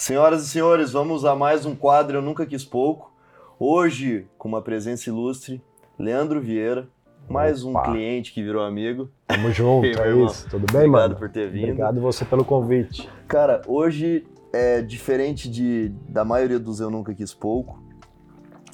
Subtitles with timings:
[0.00, 3.12] Senhoras e senhores, vamos a mais um quadro Eu Nunca Quis Pouco.
[3.58, 5.62] Hoje, com uma presença ilustre,
[5.98, 6.88] Leandro Vieira,
[7.28, 7.82] mais um Opa.
[7.92, 9.10] cliente que virou amigo.
[9.26, 10.48] Tamo junto, E meu é isso.
[10.48, 11.16] Tudo bem, Obrigado mano?
[11.16, 11.64] por ter vindo.
[11.64, 13.10] Obrigado você pelo convite.
[13.28, 17.78] Cara, hoje é diferente de, da maioria dos Eu Nunca Quis Pouco.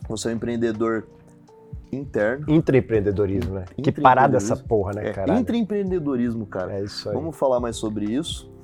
[0.08, 1.08] Você é um empreendedor
[1.90, 2.46] interno.
[2.48, 3.64] Intraempreendedorismo, né?
[3.82, 5.40] Que parada essa porra, né, É, cara?
[5.40, 6.74] intraempreendedorismo, cara.
[6.78, 7.16] É isso aí.
[7.16, 8.54] Vamos falar mais sobre isso.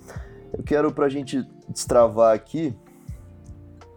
[0.56, 2.77] Eu quero, pra gente destravar aqui,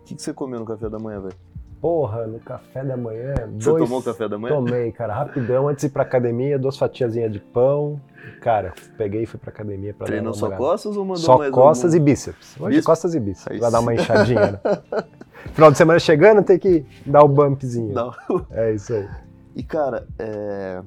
[0.01, 1.35] o que, que você comeu no café da manhã, velho?
[1.81, 3.33] Porra, no café da manhã.
[3.35, 3.83] Você dois...
[3.83, 4.55] tomou café da manhã?
[4.55, 7.99] Tomei, cara, rapidão, antes de ir pra academia, duas fatiazinhas de pão.
[8.41, 11.51] Cara, peguei e fui pra academia pra Treinou dar só costas ou mandou Só mais
[11.51, 12.03] costas algum?
[12.03, 12.55] e bíceps.
[12.59, 12.85] Hoje Bíceps?
[12.85, 13.51] costas e bíceps.
[13.51, 14.59] Aí Vai dar uma inchadinha, né?
[15.53, 17.93] Final de semana chegando, tem que dar o bumpzinho.
[17.93, 18.13] Não.
[18.49, 19.07] É isso aí.
[19.55, 20.81] E, cara, é...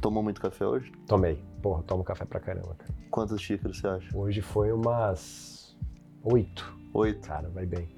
[0.00, 0.90] tomou muito café hoje?
[1.06, 1.40] Tomei.
[1.62, 2.90] Porra, tomo café pra caramba, cara.
[3.10, 4.16] Quantas xícaras você acha?
[4.16, 5.76] Hoje foi umas
[6.24, 6.74] oito.
[6.94, 7.28] Oito.
[7.28, 7.88] Cara, vai bem.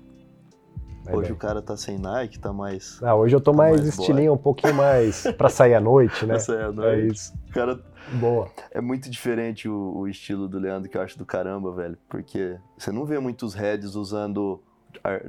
[1.05, 1.33] Vai Hoje bem.
[1.33, 3.01] o cara tá sem Nike, tá mais...
[3.03, 6.25] Ah, hoje eu tô Tá mais, mais estilinho, um pouquinho mais pra sair à noite,
[6.27, 6.35] né?
[6.37, 7.13] Essa é, a É noite.
[7.15, 7.35] isso.
[7.49, 7.81] O cara
[8.21, 8.49] Boa.
[8.71, 11.99] é muito diferente o, o estilo do Leandro, que eu acho do caramba, velho.
[12.09, 14.63] Porque você não vê muitos heads usando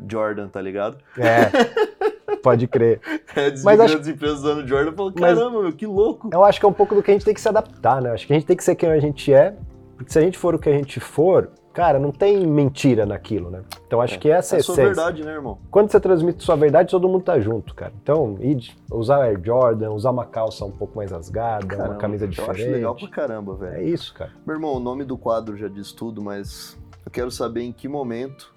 [0.08, 0.98] Jordan, tá ligado?
[1.18, 1.50] É.
[2.44, 3.00] Pode crer.
[3.34, 6.30] Heads Mas acho- grandes empresas usando Jordan, eu falo, Mas- caramba, meu, que louco.
[6.32, 8.12] Eu acho que é um pouco do que a gente tem que se adaptar, né?
[8.12, 9.56] Acho que a gente tem que ser quem a gente é,
[9.98, 13.50] porque se a gente for o que a gente for, cara, não tem mentira naquilo,
[13.50, 13.62] né?
[13.88, 14.84] Então acho que essa é É a sua essência.
[14.94, 15.58] verdade, né, irmão?
[15.72, 17.94] Quando você transmite sua verdade, todo mundo tá junto, cara.
[18.02, 18.38] Então,
[18.92, 22.62] usar Air Jordan, usar uma calça um pouco mais rasgada, Caramba, uma camisa Eu diferente.
[22.62, 23.76] acho legal pra caramba, velho.
[23.78, 24.32] É isso, cara.
[24.46, 27.88] Meu irmão, o nome do quadro já diz tudo, mas eu quero saber em que
[27.88, 28.54] momento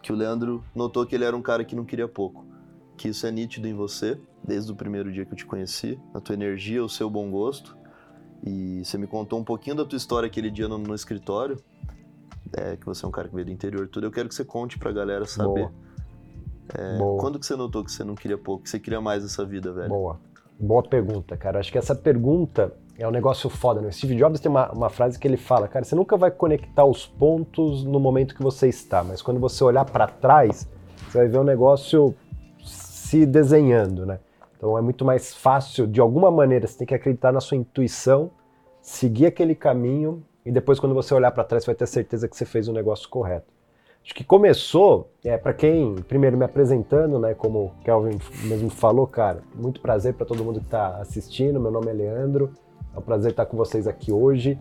[0.00, 2.46] que o Leandro notou que ele era um cara que não queria pouco.
[2.98, 6.20] Que isso é nítido em você, desde o primeiro dia que eu te conheci, a
[6.20, 7.76] tua energia, o seu bom gosto.
[8.44, 11.56] E você me contou um pouquinho da tua história aquele dia no, no escritório,
[12.52, 14.06] é, que você é um cara que veio do interior tudo.
[14.06, 15.70] Eu quero que você conte pra galera saber.
[16.98, 17.20] Boa.
[17.20, 19.72] Quando que você notou que você não queria pouco, que você queria mais essa vida,
[19.72, 19.88] velho?
[19.88, 20.20] Boa.
[20.60, 21.60] Boa pergunta, cara.
[21.60, 23.88] Acho que essa pergunta é um negócio foda, né?
[23.88, 26.84] O Steve Jobs tem uma, uma frase que ele fala, cara, você nunca vai conectar
[26.84, 30.68] os pontos no momento que você está, mas quando você olhar pra trás,
[31.08, 32.12] você vai ver o negócio
[33.08, 34.20] se desenhando, né?
[34.56, 38.30] Então é muito mais fácil, de alguma maneira, você tem que acreditar na sua intuição,
[38.82, 42.44] seguir aquele caminho e depois quando você olhar pra trás, vai ter certeza que você
[42.44, 43.46] fez o negócio correto.
[44.04, 49.06] Acho que começou, é, para quem, primeiro me apresentando, né, como o Kelvin mesmo falou,
[49.06, 52.52] cara, muito prazer para todo mundo que está assistindo, meu nome é Leandro,
[52.94, 54.58] é um prazer estar com vocês aqui hoje.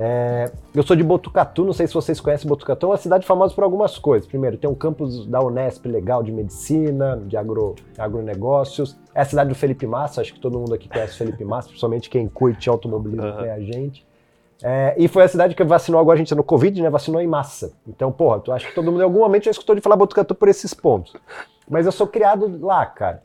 [0.00, 3.52] É, eu sou de Botucatu, não sei se vocês conhecem Botucatu, é uma cidade famosa
[3.52, 4.28] por algumas coisas.
[4.28, 8.96] Primeiro, tem um campus da Unesp legal de medicina, de agro, agronegócios.
[9.12, 11.66] É a cidade do Felipe Massa, acho que todo mundo aqui conhece o Felipe Massa,
[11.70, 13.46] principalmente quem curte automobilismo Aham.
[13.46, 14.06] é a gente.
[14.62, 16.90] É, e foi a cidade que vacinou agora a gente no Covid, né?
[16.90, 17.72] Vacinou em massa.
[17.86, 20.34] Então, porra, tu acha que todo mundo em algum momento já escutou de falar Botucatu
[20.34, 21.12] por esses pontos.
[21.68, 23.22] Mas eu sou criado lá, cara.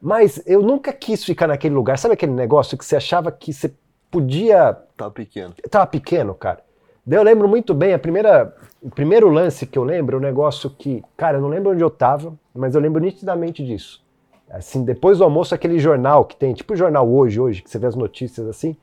[0.00, 1.98] Mas eu nunca quis ficar naquele lugar.
[1.98, 3.74] Sabe aquele negócio que você achava que você
[4.14, 5.54] podia Tá pequeno.
[5.68, 6.60] tava pequeno, cara.
[7.04, 10.22] Daí eu lembro muito bem, a primeira, o primeiro lance que eu lembro é um
[10.22, 14.02] negócio que, cara, eu não lembro onde eu tava, mas eu lembro nitidamente disso.
[14.48, 17.78] Assim, depois do almoço, aquele jornal que tem, tipo o jornal hoje, hoje, que você
[17.78, 18.76] vê as notícias assim,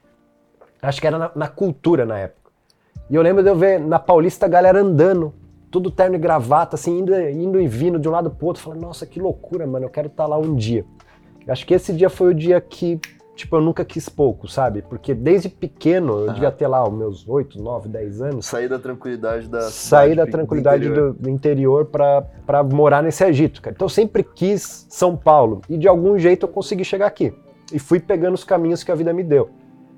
[0.81, 2.51] acho que era na, na cultura na época.
[3.09, 5.33] E eu lembro de eu ver na Paulista a galera andando,
[5.71, 8.81] tudo terno e gravata, assim, indo, indo e vindo de um lado pro outro, falando,
[8.81, 10.85] nossa, que loucura, mano, eu quero estar lá um dia.
[11.47, 12.99] Acho que esse dia foi o dia que,
[13.35, 14.81] tipo, eu nunca quis pouco, sabe?
[14.81, 18.79] Porque desde pequeno, eu devia ter lá os meus 8, 9, 10 anos, Sair da
[18.79, 21.13] tranquilidade da sair da do tranquilidade interior.
[21.13, 23.73] do, do interior pra pra morar nesse Egito, cara.
[23.75, 27.33] Então eu sempre quis São Paulo e de algum jeito eu consegui chegar aqui.
[27.73, 29.49] E fui pegando os caminhos que a vida me deu.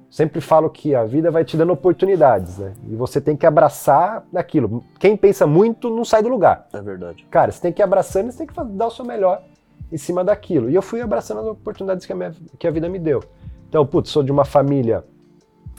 [0.10, 2.74] Sempre falo que a vida vai te dando oportunidades, né?
[2.88, 4.84] E você tem que abraçar aquilo.
[5.00, 6.68] Quem pensa muito não sai do lugar.
[6.72, 7.26] É verdade.
[7.32, 9.42] Cara, você tem que ir abraçando e você tem que dar o seu melhor
[9.92, 10.70] em cima daquilo.
[10.70, 13.22] E eu fui abraçando as oportunidades que a, minha- que a vida me deu.
[13.70, 15.04] Então, putz, sou de uma família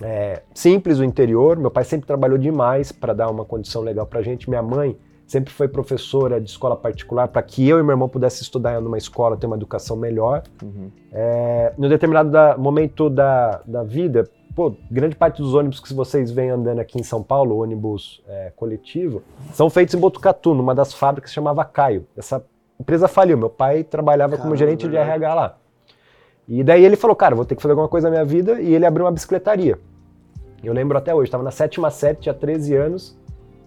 [0.02, 1.56] é, simples do interior.
[1.56, 4.48] Meu pai sempre trabalhou demais para dar uma condição legal pra gente.
[4.48, 4.96] Minha mãe
[5.26, 8.98] sempre foi professora de escola particular para que eu e meu irmão pudesse estudar numa
[8.98, 10.42] escola, ter uma educação melhor.
[10.62, 10.90] Uhum.
[11.12, 16.30] É, no determinado da- momento da, da vida, pô, grande parte dos ônibus que vocês
[16.30, 19.22] veem andando aqui em São Paulo, ônibus é, coletivo,
[19.52, 22.06] são feitos em Botucatu, numa das fábricas que chamava Caio.
[22.16, 22.44] Essa
[22.80, 25.10] empresa faliu, meu pai trabalhava como Caramba, gerente de verdade.
[25.10, 25.56] RH lá.
[26.46, 28.74] E daí ele falou, cara, vou ter que fazer alguma coisa na minha vida, e
[28.74, 29.78] ele abriu uma bicicletaria.
[30.62, 33.18] Eu lembro até hoje, estava na sétima série, tinha 13 anos.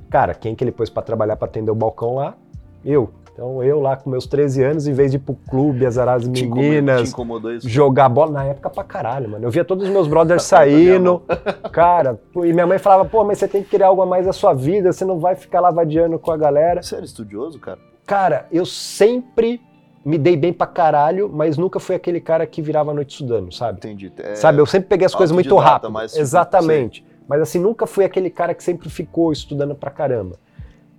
[0.09, 2.35] Cara, quem que ele pôs para trabalhar para atender o balcão lá?
[2.83, 3.09] Eu.
[3.33, 6.27] Então eu lá com meus 13 anos, em vez de ir pro clube, azarar as
[6.27, 7.13] meninas,
[7.61, 9.45] jogar bola, na época pra caralho, mano.
[9.45, 11.21] Eu via todos os meus brothers saindo,
[11.71, 14.33] cara, e minha mãe falava, pô, mas você tem que criar algo a mais da
[14.33, 16.81] sua vida, você não vai ficar lá vadiando com a galera.
[16.81, 17.77] Você era estudioso, cara?
[18.07, 19.61] Cara, eu sempre
[20.03, 23.53] me dei bem pra caralho, mas nunca fui aquele cara que virava a noite estudando,
[23.53, 23.79] sabe?
[23.79, 24.09] Entendi.
[24.19, 25.91] É, Sabe, eu sempre peguei as coisas muito rápido.
[25.91, 27.05] mas, tipo, Exatamente.
[27.27, 30.37] Mas assim, nunca fui aquele cara que sempre ficou estudando pra caramba.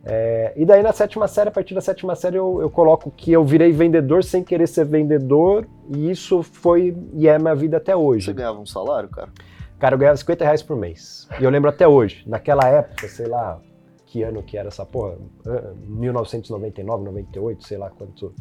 [0.04, 3.32] É, e daí na sétima série, a partir da sétima série, eu, eu coloco que
[3.32, 7.92] eu virei vendedor sem querer ser vendedor, e isso foi e é minha vida até
[7.92, 8.32] Você hoje.
[8.34, 9.30] ganhava um salário, cara?
[9.78, 11.26] Cara, eu ganhava 50 reais por mês.
[11.40, 12.24] E eu lembro até hoje.
[12.26, 13.58] Naquela época, sei lá,
[14.10, 15.16] que ano que era essa porra?
[15.46, 18.32] Ah, 1999, 98, sei lá quanto,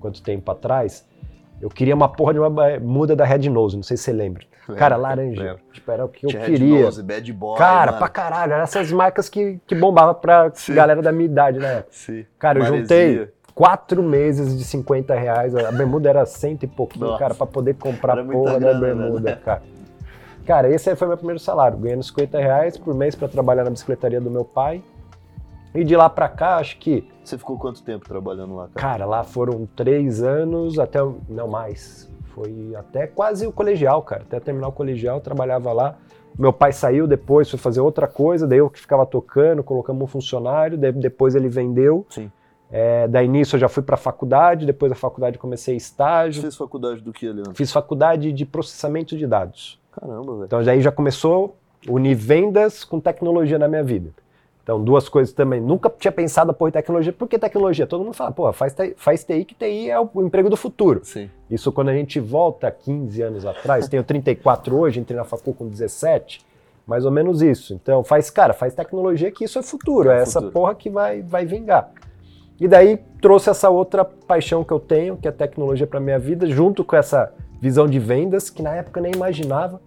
[0.00, 1.06] quanto tempo atrás.
[1.60, 4.44] Eu queria uma porra de uma muda da Red Nose, não sei se você lembra.
[4.76, 5.42] Cara, Lembro, laranja.
[5.42, 5.62] lembro.
[5.72, 6.84] Tipo, era o que eu Tinha Red queria.
[6.84, 7.98] Nose, Bad Boy, Cara, mano.
[7.98, 8.52] pra caralho.
[8.52, 10.74] Eram essas marcas que, que bombavam pra Sim.
[10.74, 11.88] galera da minha idade época.
[11.92, 12.24] Sim.
[12.38, 12.80] Cara, eu Maresia.
[12.80, 15.54] juntei quatro meses de 50 reais.
[15.54, 17.18] A bermuda era cento e pouquinho, Nossa.
[17.18, 19.36] cara, pra poder comprar Era porra da grana, bermuda, né?
[19.44, 19.62] cara.
[20.46, 23.70] Cara, esse aí foi meu primeiro salário, ganhando 50 reais por mês pra trabalhar na
[23.70, 24.82] bicicletaria do meu pai.
[25.74, 28.74] E de lá pra cá, acho que, Você ficou quanto tempo trabalhando lá, cara?
[28.74, 30.98] cara, lá foram três anos, até,
[31.28, 34.22] não mais, foi até quase o colegial, cara.
[34.22, 35.96] Até terminar o colegial, eu trabalhava lá.
[36.38, 40.06] Meu pai saiu depois, foi fazer outra coisa, daí eu que ficava tocando, colocamos um
[40.06, 42.06] funcionário, daí depois ele vendeu.
[42.10, 42.30] Sim.
[42.70, 46.40] É, daí nisso eu já fui pra faculdade, depois da faculdade comecei Você estágio.
[46.40, 47.54] fez faculdade do que, Leandro?
[47.54, 49.78] Fiz faculdade de processamento de dados.
[49.92, 50.44] Caramba, velho.
[50.46, 54.10] Então daí já começou unir vendas com tecnologia na minha vida.
[54.62, 55.60] Então duas coisas também.
[55.60, 57.12] Nunca tinha pensado em tecnologia.
[57.12, 57.86] Por que tecnologia?
[57.86, 61.00] Todo mundo fala, pô, faz, TI faz TI que TI é o emprego do futuro.
[61.02, 61.28] Sim.
[61.50, 65.68] Isso quando a gente volta 15 anos atrás, tenho 34 hoje, entrei na facul com
[65.68, 66.44] 17,
[66.86, 67.74] mais ou menos isso.
[67.74, 70.52] Então faz, cara, faz tecnologia que isso é futuro, é, É essa futuro.
[70.52, 71.90] porra que vai, vai vingar.
[72.60, 76.46] E daí trouxe essa outra paixão que eu tenho, que é tecnologia para minha vida,
[76.46, 79.80] junto com essa visão de vendas, que na época eu nem imaginava.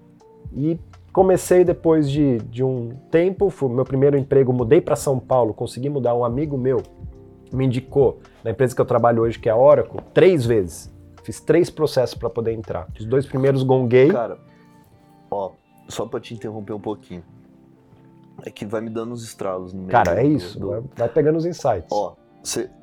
[0.53, 0.77] E
[1.15, 5.87] comecei depois de, de um tempo, foi meu primeiro emprego, mudei para São Paulo, consegui
[5.89, 6.83] mudar, um amigo meu
[7.53, 10.93] me indicou na empresa que eu trabalho hoje, que é a Oracle, três vezes.
[11.23, 12.89] Fiz três processos para poder entrar.
[12.99, 14.11] Os dois primeiros gonguei.
[14.11, 14.37] Cara,
[15.31, 15.51] ó,
[15.87, 17.23] só pra te interromper um pouquinho.
[18.45, 19.91] É que vai me dando uns estralos no meio.
[19.91, 20.59] Cara, é isso.
[20.59, 21.87] do- Vai, vai pegando os insights.
[21.91, 22.13] Ó,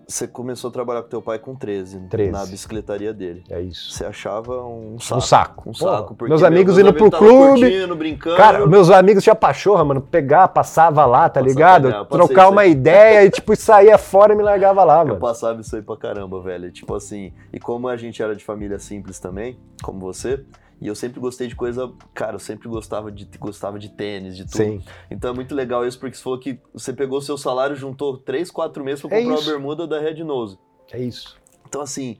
[0.08, 2.30] você começou a trabalhar com teu pai com 13, 13.
[2.32, 3.44] na bicicletaria dele.
[3.48, 3.92] É isso.
[3.92, 5.18] Você achava um saco.
[5.18, 5.70] Um saco.
[5.70, 6.16] Um saco.
[6.28, 7.60] meus meu- amigos meus indo pro clube.
[7.60, 8.36] curtindo, brincando.
[8.36, 10.00] Cara, meus amigos tinham pachorra, mano.
[10.00, 11.88] Pegar, passava lá, tá ligado?
[11.90, 15.20] é, eu Trocar uma ideia e, tipo, saía fora e me largava lá, Eu mano.
[15.20, 16.70] passava isso aí pra caramba, velho.
[16.72, 20.44] Tipo assim, e como a gente era de família simples também, como você,
[20.82, 21.90] e eu sempre gostei de coisa.
[22.12, 24.56] Cara, eu sempre gostava de, gostava de tênis, de tudo.
[24.56, 24.82] Sim.
[25.10, 28.50] Então é muito legal isso, porque você falou que você pegou seu salário, juntou 3,
[28.50, 29.48] 4 meses pra É comprar isso.
[29.48, 30.58] a bermuda da Red Nose.
[30.92, 31.38] É isso.
[31.68, 32.18] Então, assim,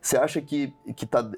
[0.00, 1.28] você acha que, que tá.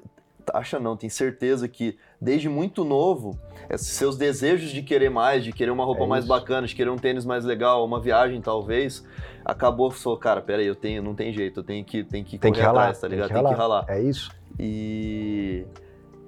[0.53, 3.37] Acha não, tem certeza que desde muito novo,
[3.69, 6.89] esses seus desejos de querer mais, de querer uma roupa É mais bacana, de querer
[6.89, 9.05] um tênis mais legal, uma viagem talvez,
[9.43, 12.49] acabou, falou, cara, peraí, eu tenho, não tem jeito, eu tenho que, tenho que Tem
[12.51, 13.27] correr que ralar, atrás, tá tem ligado?
[13.27, 13.81] que Tem que ralar.
[13.85, 13.99] ralar.
[13.99, 14.31] É isso.
[14.57, 15.65] E.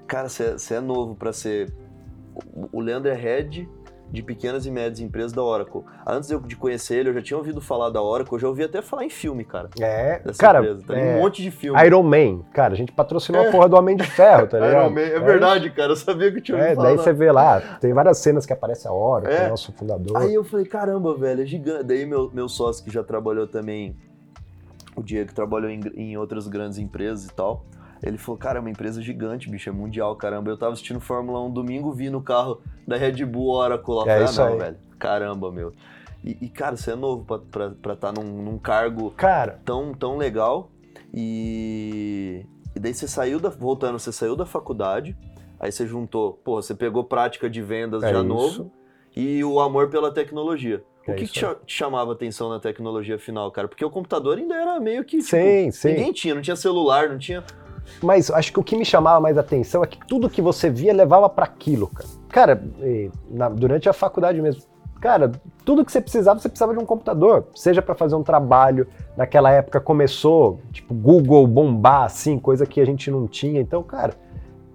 [0.10, 1.72] Cara, você é novo pra ser.
[2.72, 3.68] o- Leandro é head
[4.12, 5.82] de pequenas e médias empresas da Oracle.
[6.08, 8.48] Antes de eu de conhecer ele, eu já tinha ouvido falar da Oracle, eu já
[8.48, 9.70] ouvi até falar em filme, cara.
[9.80, 10.20] É.
[10.38, 10.84] Cara, empresa.
[10.88, 11.80] Tá é, um monte de filme.
[11.86, 12.42] Iron Man.
[12.52, 14.82] Cara, a gente patrocinou a porra do Homem de Ferro, tá ligado?
[14.86, 15.92] Iron Man, é verdade, cara.
[15.92, 17.04] Eu sabia que tinha É, ouvido daí falar.
[17.04, 19.46] você vê lá, tem várias cenas que aparece a hora, É.
[19.46, 20.18] o nosso fundador.
[20.18, 21.84] Aí eu falei, caramba, velho, é gigante.
[21.84, 23.96] Daí meu, meu sócio que já trabalhou também,
[24.96, 27.64] o Diego, que trabalhou em, em outras grandes empresas e tal,
[28.02, 30.50] ele falou, cara, é uma empresa gigante, bicho, é mundial, caramba.
[30.50, 34.12] Eu tava assistindo Fórmula 1 domingo, vi no carro da Red Bull Oracle lá.
[34.12, 35.74] É isso ah, não, velho, caramba, meu.
[36.24, 40.18] E, e, cara, você é novo pra estar tá num, num cargo Cara, tão, tão
[40.18, 40.70] legal.
[41.14, 43.50] E, e daí você saiu da.
[43.50, 45.18] Voltando, você saiu da faculdade,
[45.60, 48.28] aí você juntou, porra, você pegou prática de vendas é já isso.
[48.28, 48.72] novo
[49.16, 50.84] e o amor pela tecnologia.
[51.08, 53.68] O É que, isso que te, te chamava atenção na tecnologia final, cara?
[53.68, 55.18] Porque o computador ainda era meio que.
[55.18, 55.90] tipo, Sim, sim.
[55.90, 57.44] Ninguém tinha, não tinha celular, não tinha.
[58.02, 60.94] Mas acho que o que me chamava mais atenção é que tudo que você via
[60.94, 62.10] levava para aquilo, cara.
[62.30, 62.64] Cara,
[63.30, 64.62] na- durante a faculdade mesmo.
[65.02, 65.32] Cara,
[65.64, 68.86] tudo que você precisava, você precisava de um computador, seja para fazer um trabalho.
[69.16, 73.62] Naquela época começou, tipo, Google bombar assim, coisa que a gente não tinha.
[73.62, 74.14] Então, cara,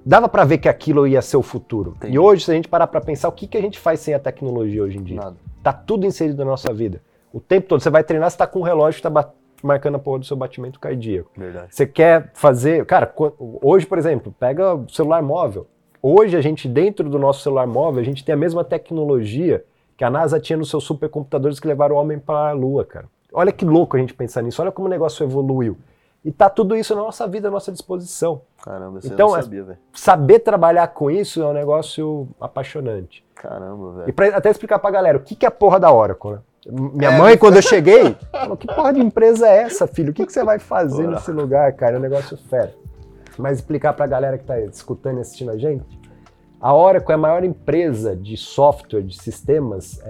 [0.04, 1.92] dava para ver que aquilo ia ser o futuro.
[1.96, 2.14] Entendi.
[2.14, 4.14] E hoje, se a gente parar para pensar, o que, que a gente faz sem
[4.14, 5.16] a tecnologia hoje em dia?
[5.16, 5.36] Nada.
[5.62, 7.02] Tá tudo inserido na nossa vida.
[7.32, 7.80] O tempo todo.
[7.82, 9.30] Você vai treinar, você tá com um relógio que tá ba-
[9.64, 11.30] marcando a porra do seu batimento cardíaco.
[11.36, 11.74] Verdade.
[11.74, 12.84] Você quer fazer.
[12.86, 13.12] Cara,
[13.62, 15.66] hoje, por exemplo, pega o celular móvel.
[16.02, 19.64] Hoje, a gente, dentro do nosso celular móvel, a gente tem a mesma tecnologia
[19.96, 23.06] que a NASA tinha nos seus supercomputadores que levaram o homem para a Lua, cara.
[23.32, 25.76] olha que louco a gente pensar nisso, olha como o negócio evoluiu.
[26.24, 28.40] E tá tudo isso na nossa vida, à nossa disposição.
[28.62, 29.78] Caramba, você Então, não é- sabia, velho.
[29.92, 33.24] Saber trabalhar com isso é um negócio apaixonante.
[33.34, 34.12] Caramba, E velho.
[34.14, 36.38] pra até explicar pra galera, o que, que é a porra da Oracle, né?
[36.70, 40.10] Minha É, mãe, quando eu cheguei, falou, que porra de empresa é essa, filho?
[40.10, 41.16] O que, que você vai fazer Porra.
[41.16, 41.96] nesse lugar, cara?
[41.96, 42.74] É um negócio fera.
[43.36, 45.84] Mas explicar pra galera que tá escutando e assistindo a gente,
[46.60, 50.00] a Oracle é a maior empresa de software, de sistemas,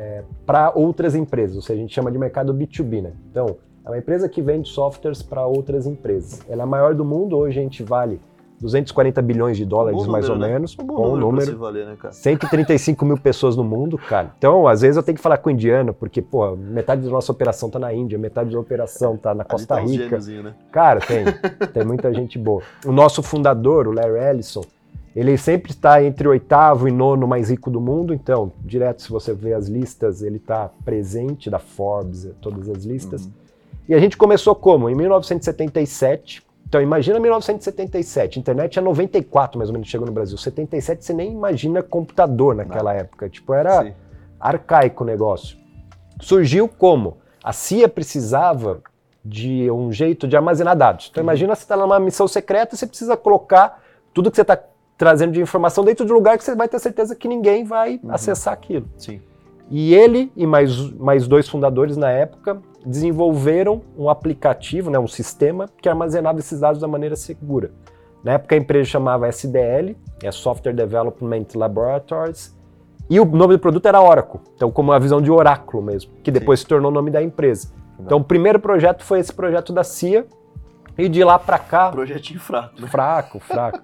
[0.46, 3.12] para outras empresas, ou seja, a gente chama de mercado B2B, né?
[3.30, 6.42] Então, é uma empresa que vende softwares para outras empresas.
[6.48, 8.20] Ela é a maior do mundo, hoje a gente vale
[8.60, 10.48] 240 bilhões de dólares, mais ou né?
[10.48, 10.76] menos.
[10.78, 11.58] Um bom, bom número, pra se número.
[11.58, 12.14] valer, né, cara?
[12.14, 14.32] 135 mil pessoas no mundo, cara.
[14.38, 17.30] Então, às vezes eu tenho que falar com o indiano, porque, pô, metade da nossa
[17.30, 20.18] operação tá na Índia, metade da operação tá na Ali Costa tá Rica.
[20.42, 20.54] né?
[20.72, 21.24] Cara, tem.
[21.72, 22.62] tem muita gente boa.
[22.84, 24.62] O nosso fundador, o Larry Ellison,
[25.14, 28.12] ele sempre está entre o oitavo e nono mais rico do mundo.
[28.12, 33.26] Então, direto, se você vê as listas, ele está presente da Forbes, todas as listas.
[33.26, 33.32] Uhum.
[33.88, 34.88] E a gente começou como?
[34.88, 36.43] Em 1977.
[36.74, 38.40] Então, imagina 1977.
[38.40, 40.36] Internet é 94, mais ou menos, chegou no Brasil.
[40.36, 43.28] 77, você nem imagina computador naquela época.
[43.28, 43.92] Tipo, era Sim.
[44.40, 45.56] arcaico o negócio.
[46.20, 47.18] Surgiu como?
[47.44, 48.82] A CIA precisava
[49.24, 51.06] de um jeito de armazenar dados.
[51.12, 53.80] Então imagina você está numa missão secreta e você precisa colocar
[54.12, 54.58] tudo que você está
[54.98, 58.00] trazendo de informação dentro de um lugar que você vai ter certeza que ninguém vai
[58.02, 58.10] Uhum.
[58.12, 58.88] acessar aquilo.
[58.98, 59.20] Sim.
[59.70, 65.68] E ele e mais, mais dois fundadores na época desenvolveram um aplicativo, né, um sistema
[65.80, 67.70] que armazenava esses dados da maneira segura.
[68.22, 72.56] Na época a empresa chamava SDL, é Software Development Laboratories,
[73.08, 76.30] e o nome do produto era Oracle, então como a visão de oráculo mesmo, que
[76.30, 77.72] depois se tornou o nome da empresa.
[78.00, 80.26] Então o primeiro projeto foi esse projeto da CIA,
[80.96, 82.88] e de lá para cá, Projetinho fraco, né?
[82.88, 83.80] fraco, fraco.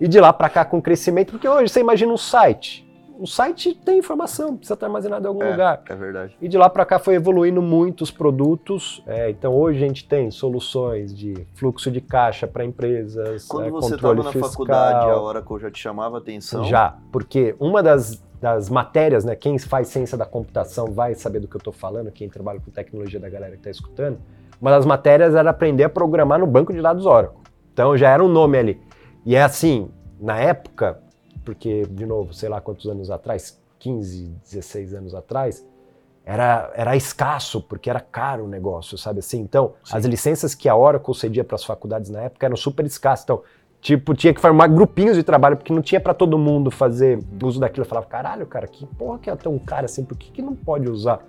[0.00, 2.88] E de lá para cá com crescimento, porque hoje você imagina um site.
[3.22, 5.80] O site tem informação, precisa estar armazenado em algum lugar.
[5.88, 6.36] É verdade.
[6.40, 9.00] E de lá para cá foi evoluindo muitos produtos.
[9.06, 13.70] é, então hoje a gente tem soluções de fluxo de caixa para empresas, Quando é,
[13.70, 14.50] você estava na fiscal.
[14.50, 16.64] faculdade, a Oracle já te chamava atenção?
[16.64, 21.46] Já, porque uma das, das matérias, né, quem faz ciência da computação vai saber do
[21.46, 24.18] que eu estou falando, quem trabalha com tecnologia da galera que está escutando.
[24.60, 27.38] Uma das matérias era aprender a programar no banco de dados Oracle.
[27.72, 28.80] Então já era um nome ali.
[29.24, 31.00] E é assim, na época,
[31.44, 35.64] porque, de novo, sei lá quantos anos atrás, 15, 16 anos atrás,
[36.24, 39.40] era, era escasso, porque era caro o negócio, sabe assim?
[39.40, 39.96] Então, Sim.
[39.96, 43.24] as licenças que a Oracle cedia para as faculdades na época eram super escassas.
[43.24, 43.42] Então,
[43.80, 47.58] tipo, tinha que formar grupinhos de trabalho, porque não tinha para todo mundo fazer uso
[47.58, 47.84] daquilo.
[47.84, 50.54] Eu falava, caralho, cara, que porra que é tão caro assim, por que, que não
[50.54, 51.20] pode usar?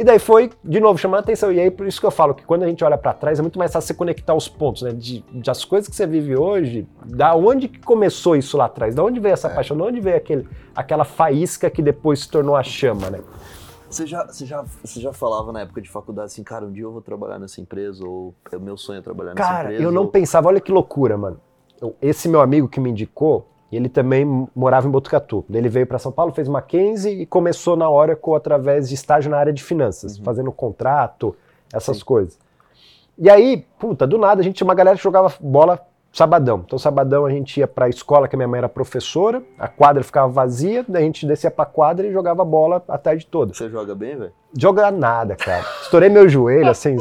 [0.00, 1.52] E daí foi, de novo, chamando a atenção.
[1.52, 3.42] E aí, por isso que eu falo que quando a gente olha para trás, é
[3.42, 4.92] muito mais fácil você conectar os pontos, né?
[4.92, 8.94] De, de as coisas que você vive hoje, da onde que começou isso lá atrás?
[8.94, 9.54] Da onde veio essa É.
[9.54, 9.76] paixão?
[9.76, 13.20] Da onde veio aquele, aquela faísca que depois se tornou a chama, né?
[13.90, 16.84] Você já, você, já, você já falava na época de faculdade assim, cara, um dia
[16.84, 19.82] eu vou trabalhar nessa empresa, ou é o meu sonho é trabalhar nessa Cara, empresa?
[19.82, 20.08] eu não ou...
[20.08, 21.38] pensava, olha que loucura, mano.
[21.78, 25.44] Eu- esse meu amigo que me indicou, ele também morava em Botucatu.
[25.52, 29.36] Ele veio para São Paulo, fez Mackenzie e começou na Oracle através de estágio na
[29.38, 30.24] área de finanças, Uhum.
[30.24, 31.36] fazendo contrato,
[31.72, 32.04] essas Sim.
[32.04, 32.38] coisas.
[33.18, 35.78] E aí, puta, do nada a gente tinha uma galera que jogava bola
[36.12, 36.62] sabadão.
[36.66, 40.02] Então, sabadão a gente ia pra escola, que a minha mãe era professora, a quadra
[40.02, 43.54] ficava vazia, daí a gente descia pra quadra e jogava bola a tarde toda.
[43.54, 44.32] Você joga bem, velho?
[44.58, 45.64] Jogar nada, cara.
[45.82, 46.96] Estourei meu joelho, assim.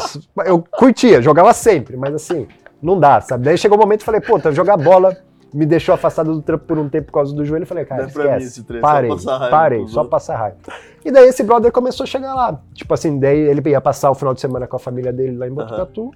[0.45, 2.47] Eu curtia, jogava sempre, mas assim,
[2.79, 3.45] não dá, sabe?
[3.45, 5.17] Daí chegou o momento e falei, pô, tá, jogar bola
[5.53, 7.63] me deixou afastado do trampo por um tempo por causa do joelho.
[7.63, 8.45] Eu falei, cara, Não é esquece.
[8.45, 10.57] esse treino, só parei, passar raiva parei, só passar raiva.
[11.03, 12.61] E daí esse brother começou a chegar lá.
[12.73, 15.47] Tipo assim, daí ele ia passar o final de semana com a família dele lá
[15.47, 16.11] em Botucatu.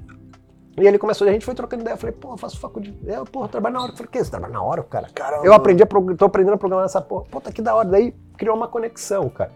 [0.77, 1.93] E ele começou, a gente foi trocando ideia.
[1.93, 2.97] Eu falei, pô, eu faço faculdade.
[3.05, 3.91] Eu, porra, trabalho na hora.
[3.91, 4.23] Eu falei, o quê?
[4.23, 5.07] Você trabalha na hora, cara?
[5.13, 5.45] Caramba.
[5.45, 7.25] Eu aprendi a tô aprendendo a programar nessa porra.
[7.29, 7.87] Puta, que da hora.
[7.87, 9.51] Daí criou uma conexão, cara.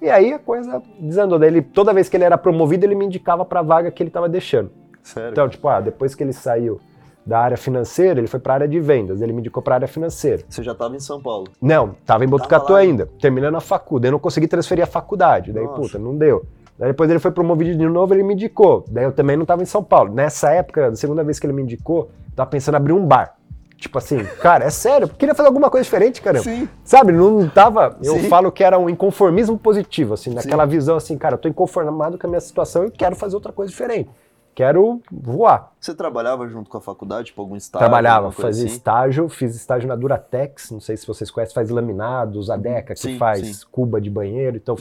[0.00, 1.38] E aí a coisa desandou.
[1.38, 4.10] Daí ele, toda vez que ele era promovido, ele me indicava pra vaga que ele
[4.10, 4.70] tava deixando.
[5.02, 5.30] Sério?
[5.30, 6.80] Então, tipo, ah, depois que ele saiu
[7.24, 9.20] da área financeira, ele foi pra área de vendas.
[9.20, 10.42] Ele me indicou pra área financeira.
[10.48, 11.48] Você já tava em São Paulo.
[11.60, 14.08] Não, tava em Botucatu ainda, terminando a faculdade.
[14.08, 15.52] Eu não consegui transferir a faculdade.
[15.52, 15.80] Daí, Nossa.
[15.80, 16.44] puta, não deu.
[16.78, 18.84] Daí depois ele foi promovido de novo, ele me indicou.
[18.90, 20.12] Daí eu também não tava em São Paulo.
[20.12, 23.06] Nessa época, a segunda vez que ele me indicou, eu tava pensando em abrir um
[23.06, 23.36] bar.
[23.76, 26.44] Tipo assim, cara, é sério, eu queria fazer alguma coisa diferente, caramba.
[26.44, 26.68] Sim.
[26.84, 27.96] Sabe, não tava.
[28.02, 28.28] Eu Sim.
[28.28, 32.26] falo que era um inconformismo positivo, assim, naquela visão assim, cara, eu tô inconformado com
[32.26, 34.08] a minha situação e quero fazer outra coisa diferente.
[34.54, 35.72] Quero voar.
[35.80, 37.88] Você trabalhava junto com a faculdade, tipo algum estágio?
[37.88, 38.74] Trabalhava, fazia assim?
[38.74, 43.00] estágio, fiz estágio na Duratex, não sei se vocês conhecem, faz laminados, a Deca, que
[43.00, 43.66] Sim, faz sim.
[43.70, 44.58] cuba de banheiro.
[44.58, 44.76] Então,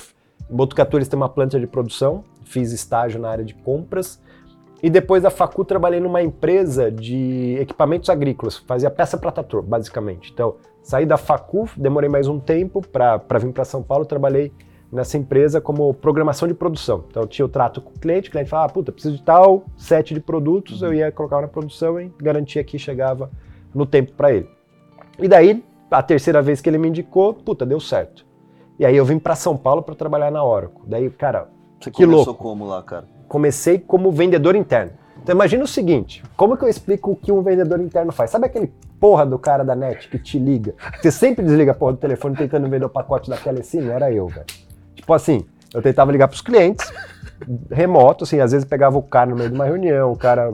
[0.50, 4.22] em Botucatu eles têm uma planta de produção, fiz estágio na área de compras.
[4.84, 10.32] E depois da facu trabalhei numa empresa de equipamentos agrícolas, fazia peça para trator, basicamente.
[10.34, 14.52] Então, saí da facu, demorei mais um tempo para vir para São Paulo, trabalhei
[14.92, 17.06] nessa empresa como programação de produção.
[17.10, 19.24] Então eu tinha o trato com o cliente, o cliente falava, ah, puta, preciso de
[19.24, 23.30] tal set de produtos, eu ia colocar na produção e garantia que chegava
[23.74, 24.50] no tempo para ele.
[25.18, 28.26] E daí, a terceira vez que ele me indicou, puta, deu certo.
[28.78, 30.82] E aí eu vim para São Paulo para trabalhar na Oracle.
[30.88, 31.48] Daí, cara,
[31.80, 32.44] Você que começou louco.
[32.44, 33.06] como lá, cara?
[33.28, 34.92] comecei como vendedor interno.
[35.22, 38.32] Então imagina o seguinte, como que eu explico o que um vendedor interno faz?
[38.32, 40.74] Sabe aquele porra do cara da net que te liga?
[41.00, 43.88] Você sempre desliga a porra do telefone tentando vender o pacote da Telecine?
[43.88, 44.46] Era eu, velho.
[44.96, 46.92] Tipo assim, eu tentava ligar pros clientes,
[47.72, 50.52] remoto, assim, às vezes pegava o cara no meio de uma reunião, o cara...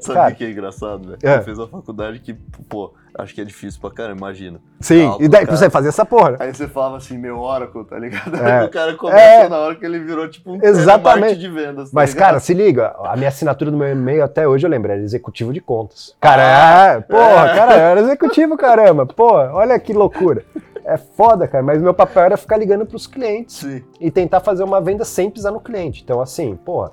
[0.00, 1.18] Sabe cara o que é engraçado, velho?
[1.22, 1.40] É.
[1.42, 2.32] Fiz uma faculdade que,
[2.68, 4.58] pô, acho que é difícil pra caramba, imagina.
[4.80, 5.56] sim, Alto, e daí cara.
[5.56, 6.36] você fazia essa porra.
[6.40, 8.34] Aí você falava assim, meu Oracle, tá ligado?
[8.36, 8.60] É.
[8.60, 9.48] Aí o cara começa É.
[9.48, 11.38] na hora que ele virou tipo um Exatamente.
[11.38, 11.90] de vendas.
[11.90, 12.26] tá Mas, ligado?
[12.28, 15.52] cara, se liga, a minha assinatura do meu e-mail até hoje eu lembro, era executivo
[15.52, 16.16] de contas.
[16.18, 17.54] Cara, é, porra, É.
[17.56, 19.04] cara, eu era executivo, caramba.
[19.04, 20.42] Pô, olha que loucura.
[20.84, 23.82] É foda, cara, mas meu papel era ficar ligando pros clientes Sim.
[24.00, 26.02] e tentar fazer uma venda sem pisar no cliente.
[26.02, 26.92] Então, assim, porra,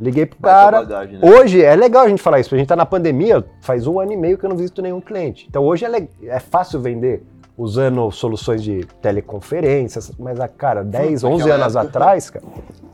[0.00, 0.80] liguei pro cara.
[0.82, 1.28] bagagem, né?
[1.28, 3.98] Hoje é legal a gente falar isso, porque a gente tá na pandemia, faz um
[3.98, 5.46] ano e meio que eu não visito nenhum cliente.
[5.48, 7.24] Então hoje é, le- é fácil vender
[7.56, 12.44] usando soluções de teleconferências, mas, ah, cara, 10, naquela 11 anos época- atrás, cara,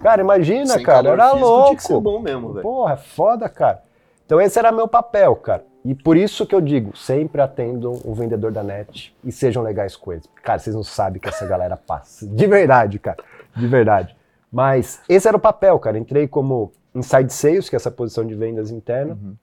[0.00, 2.10] cara, imagina, Sem cara, era físico, Tinha que ser louco.
[2.10, 2.62] bom mesmo, velho.
[2.62, 3.82] Porra, é foda, cara.
[4.26, 5.64] Então esse era meu papel, cara.
[5.84, 9.96] E por isso que eu digo, sempre atendam o vendedor da net e sejam legais
[9.96, 10.28] com eles.
[10.42, 12.26] Cara, vocês não sabem que essa galera passa.
[12.26, 13.22] De verdade, cara.
[13.56, 14.14] De verdade.
[14.52, 15.98] Mas esse era o papel, cara.
[15.98, 19.14] Entrei como inside sales, que é essa posição de vendas interna.
[19.14, 19.34] Uhum.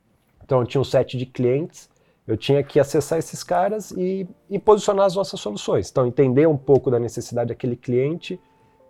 [0.44, 1.90] Então eu tinha um set de clientes,
[2.28, 5.90] eu tinha que acessar esses caras e, e posicionar as nossas soluções.
[5.90, 8.40] Então entender um pouco da necessidade daquele cliente,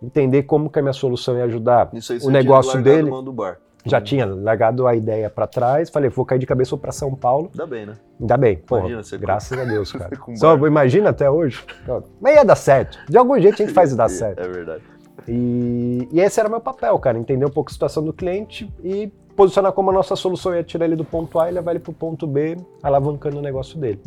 [0.02, 3.10] entender como que a minha solução ia ajudar Isso aí o negócio dele.
[3.10, 3.58] mão do bar.
[3.90, 7.50] Já tinha largado a ideia pra trás, falei, vou cair de cabeça para São Paulo.
[7.52, 7.94] Ainda bem, né?
[8.20, 10.16] Ainda bem, porra, Imagina, você graças a Deus, cara.
[10.18, 11.64] com Só imagina até hoje.
[12.20, 12.98] Mas ia dar certo.
[13.08, 14.40] De algum jeito a gente faz dar certo.
[14.40, 14.82] É verdade.
[15.26, 18.72] E, e esse era o meu papel, cara, entender um pouco a situação do cliente
[18.82, 21.80] e posicionar como a nossa solução ia tirar ele do ponto A e levar ele
[21.80, 24.00] pro ponto B, alavancando o negócio dele.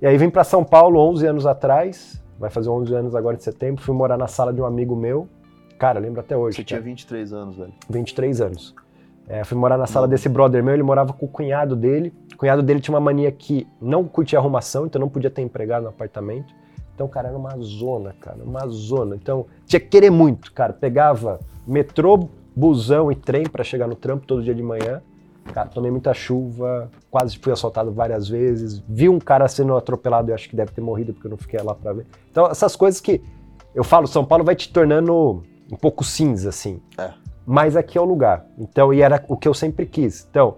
[0.00, 3.40] E aí vim para São Paulo 11 anos atrás, vai fazer 11 anos agora em
[3.40, 5.28] setembro, fui morar na sala de um amigo meu.
[5.78, 6.56] Cara, lembro até hoje.
[6.56, 6.88] Você tinha cara.
[6.88, 7.72] 23 anos, velho.
[7.90, 8.74] 23 anos.
[9.28, 12.12] É, fui morar na sala desse brother meu, ele morava com o cunhado dele.
[12.34, 15.84] O cunhado dele tinha uma mania que não curtia arrumação, então não podia ter empregado
[15.84, 16.54] no apartamento.
[16.94, 19.16] Então, cara, era uma zona, cara, uma zona.
[19.16, 20.72] Então, tinha que querer muito, cara.
[20.72, 25.02] Pegava metrô, busão e trem para chegar no trampo todo dia de manhã.
[25.52, 28.82] Cara, tomei muita chuva, quase fui assaltado várias vezes.
[28.88, 31.60] Vi um cara sendo atropelado, eu acho que deve ter morrido porque eu não fiquei
[31.60, 32.06] lá para ver.
[32.30, 33.20] Então, essas coisas que
[33.74, 36.80] eu falo, São Paulo vai te tornando um pouco cinza, assim.
[36.96, 37.12] É.
[37.46, 38.46] Mas aqui é o lugar.
[38.58, 40.26] Então, e era o que eu sempre quis.
[40.30, 40.56] Então,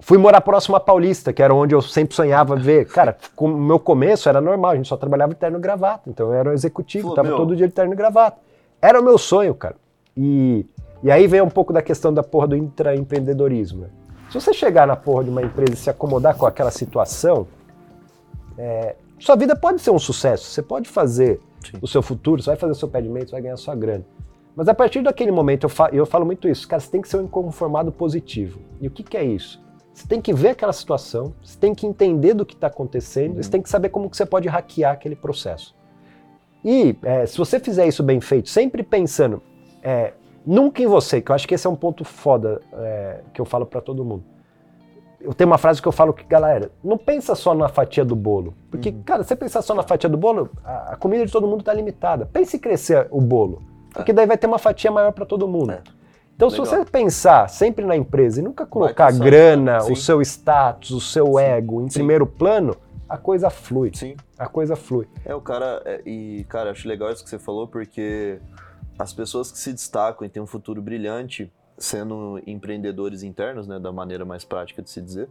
[0.00, 2.86] fui morar próximo à Paulista, que era onde eu sempre sonhava ver.
[2.86, 6.08] Cara, o meu começo era normal, a gente só trabalhava de terno e gravata.
[6.08, 7.36] Então, eu era um executivo, Pô, tava meu.
[7.36, 8.38] todo dia de terno e gravata.
[8.80, 9.76] Era o meu sonho, cara.
[10.16, 10.66] E,
[11.02, 13.82] e aí vem um pouco da questão da porra do intraempreendedorismo.
[13.82, 13.88] né?
[14.30, 17.46] Se você chegar na porra de uma empresa e se acomodar com aquela situação,
[18.56, 20.46] é, sua vida pode ser um sucesso.
[20.46, 21.78] Você pode fazer Sim.
[21.82, 23.74] o seu futuro, você vai fazer o seu pé de meio, você vai ganhar sua
[23.74, 24.04] grana.
[24.54, 27.16] Mas a partir daquele momento, eu, eu falo muito isso, cara, você tem que ser
[27.16, 28.60] um inconformado positivo.
[28.80, 29.62] E o que, que é isso?
[29.94, 33.42] Você tem que ver aquela situação, você tem que entender do que está acontecendo, Uhum.
[33.42, 35.74] você tem que saber como que você pode hackear aquele processo.
[36.64, 39.42] E é, se você fizer isso bem feito, sempre pensando
[39.82, 40.12] é,
[40.46, 43.44] nunca em você, que eu acho que esse é um ponto foda é, que eu
[43.44, 44.24] falo para todo mundo.
[45.20, 48.16] Eu tenho uma frase que eu falo que, galera, não pensa só na fatia do
[48.16, 48.54] bolo.
[48.70, 49.02] Porque, Uhum.
[49.04, 51.60] cara, se você pensar só na fatia do bolo, a, a comida de todo mundo
[51.60, 52.26] está limitada.
[52.32, 53.62] Pense em crescer o bolo.
[53.92, 55.72] Porque daí vai ter uma fatia maior para todo mundo.
[55.72, 55.82] É.
[56.34, 56.84] Então, se Legal.
[56.84, 59.92] você pensar sempre na empresa e nunca colocar a grana, sim.
[59.92, 61.38] o seu status, o seu Sim.
[61.38, 62.00] ego em Sim.
[62.00, 62.76] primeiro plano,
[63.08, 63.92] a coisa flui.
[63.94, 64.16] Sim.
[64.38, 65.06] A coisa flui.
[65.24, 65.82] É, o cara.
[65.84, 68.40] é, e, cara, acho legal isso que você falou, porque
[68.98, 73.92] as pessoas que se destacam e têm um futuro brilhante, sendo empreendedores internos, né, da
[73.92, 75.28] maneira mais prática de se dizer,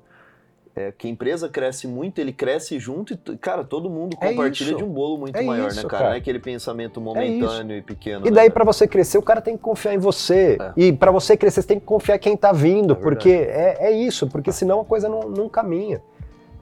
[0.75, 4.69] é que a empresa cresce muito, ele cresce junto e, cara, todo mundo É compartilha
[4.69, 4.77] isso.
[4.77, 5.89] de um bolo muito É maior, isso, né, cara?
[5.89, 6.05] cara.
[6.09, 8.25] Não é aquele pensamento momentâneo e pequeno.
[8.25, 8.51] E né, daí, cara?
[8.53, 10.57] pra você crescer, o cara tem que confiar em você.
[10.59, 10.71] É.
[10.77, 13.77] E pra você crescer, você tem que confiar em quem tá vindo, É porque é,
[13.87, 16.01] é isso, porque senão a coisa não, não caminha.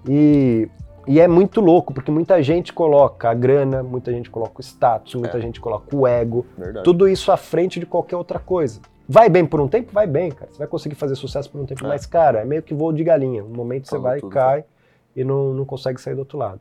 [0.08, 0.68] E,
[1.08, 5.16] e é muito louco, porque muita gente coloca a grana, muita gente coloca o status,
[5.16, 5.42] muita É.
[5.42, 6.84] gente coloca o ego, Verdade.
[6.84, 8.80] tudo isso à frente de qualquer outra coisa.
[9.12, 9.92] Vai bem por um tempo?
[9.92, 10.52] Vai bem, cara.
[10.52, 11.88] Você vai conseguir fazer sucesso por um tempo, É.
[11.88, 13.44] mas, cara, é meio que voo de galinha.
[13.44, 14.64] Um momento você vai, tudo, cai
[15.16, 16.60] e não, não consegue sair do outro lado.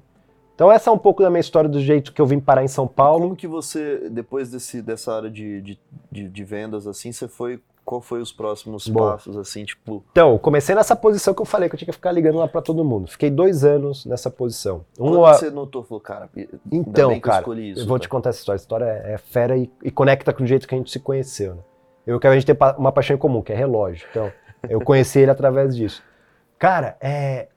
[0.55, 2.69] Então essa é um pouco da minha história do jeito que eu vim parar em
[2.69, 3.21] São Paulo.
[3.25, 5.79] Como que você, depois desse, dessa área de, de,
[6.11, 9.13] de, de vendas, assim, você foi qual foi os próximos Boa.
[9.13, 10.03] passos, assim, tipo...
[10.13, 12.47] Então, eu comecei nessa posição que eu falei, que eu tinha que ficar ligando lá
[12.49, 13.09] pra todo mundo.
[13.11, 14.85] Fiquei dois anos nessa posição.
[14.99, 16.29] Um, Quando a- você notou, falou, cara,
[16.71, 17.81] Então, bem que eu cara, escolhi isso.
[17.83, 18.09] eu vou te tá?
[18.11, 18.57] contar essa história.
[18.59, 20.99] A história é, é fera e, e conecta com o jeito que a gente se
[21.01, 21.63] conheceu, né?
[22.09, 24.07] Eu que a gente pa- uma paixão em comum, que é relógio.
[24.11, 24.33] Então,
[24.69, 26.03] eu conheci ele através disso.
[26.59, 27.49] Cara, é.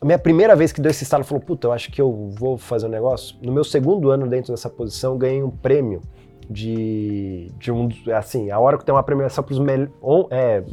[0.00, 2.56] A minha primeira vez que deu esse estalo, falou, puta, eu acho que eu vou
[2.58, 3.36] fazer um negócio.
[3.42, 6.00] No meu segundo ano dentro dessa posição, ganhei um prêmio
[6.48, 9.60] de, de um, assim, a hora que tem uma premiação para os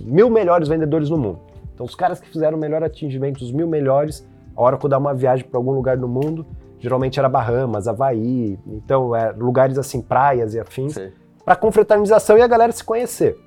[0.06, 1.40] mil melhores vendedores no mundo.
[1.74, 4.90] Então, os caras que fizeram o melhor atingimento, os mil melhores, a hora que eu
[4.90, 6.46] dar uma viagem para algum lugar do mundo,
[6.80, 11.14] geralmente era Bahamas, Havaí, então é, lugares assim, praias e afins, Sei.
[11.48, 13.38] Para confraternização e a galera se conhecer.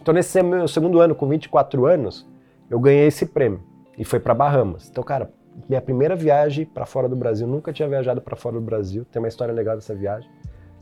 [0.00, 2.24] Então, nesse meu segundo ano, com 24 anos,
[2.70, 3.60] eu ganhei esse prêmio
[3.98, 4.88] e foi para Bahamas.
[4.88, 5.32] Então, cara,
[5.68, 9.20] minha primeira viagem para fora do Brasil, nunca tinha viajado para fora do Brasil, tem
[9.20, 10.30] uma história legal dessa viagem.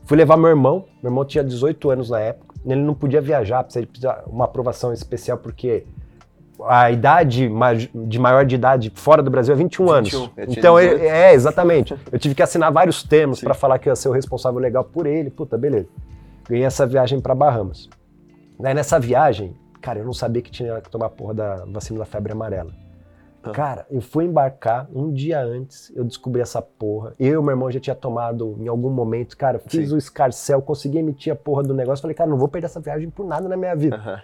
[0.03, 3.63] Fui levar meu irmão, meu irmão tinha 18 anos na época, ele não podia viajar,
[3.63, 5.87] precisava de uma aprovação especial porque
[6.67, 7.49] a idade
[7.95, 10.13] de maior de idade fora do Brasil é 21, 21, anos.
[10.37, 11.01] Então, 18.
[11.01, 11.95] é, é, exatamente.
[12.11, 14.83] Eu tive que assinar vários termos para falar que eu ia ser o responsável legal
[14.83, 15.31] por ele.
[15.31, 15.87] Puta, beleza.
[16.47, 17.89] Ganhei essa viagem para Bahamas.
[18.59, 21.99] Daí nessa viagem, cara, eu não sabia que tinha que tomar a porra da vacina
[21.99, 22.71] da febre amarela.
[23.41, 23.51] Ah.
[23.51, 27.13] Cara, eu fui embarcar um dia antes, eu descobri essa porra.
[27.19, 29.95] Eu e meu irmão já tinha tomado em algum momento, cara, fiz Sim.
[29.95, 32.01] o escarcel, consegui emitir a porra do negócio.
[32.01, 34.23] Falei, cara, não vou perder essa viagem por nada na minha vida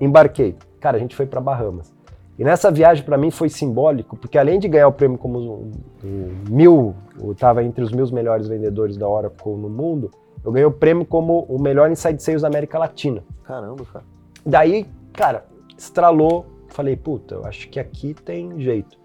[0.00, 0.56] embarquei.
[0.80, 1.94] Cara, a gente foi para Bahamas.
[2.38, 5.70] E nessa viagem para mim foi simbólico, porque além de ganhar o prêmio como o,
[6.04, 10.10] o mil, eu tava entre os mil melhores vendedores da Oracle no mundo,
[10.46, 13.20] eu ganhei o prêmio como o melhor inside sales da América Latina.
[13.42, 14.04] Caramba, cara.
[14.44, 15.44] Daí, cara,
[15.76, 18.96] estralou, falei, puta, eu acho que aqui tem jeito.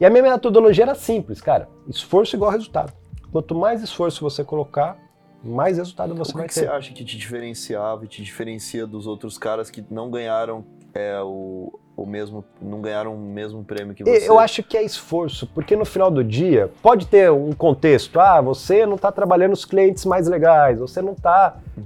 [0.00, 2.92] E a minha metodologia era simples, cara, esforço igual resultado.
[3.32, 4.96] Quanto mais esforço você colocar,
[5.42, 6.60] mais resultado você o que, vai que ter.
[6.60, 10.64] você acha que te diferenciava e te diferencia dos outros caras que não ganharam
[10.94, 14.28] é, o, o mesmo, não ganharam o mesmo prêmio que você?
[14.28, 18.20] Eu acho que é esforço, porque no final do dia pode ter um contexto.
[18.20, 21.84] Ah, você não está trabalhando os clientes mais legais, você não está Uhum.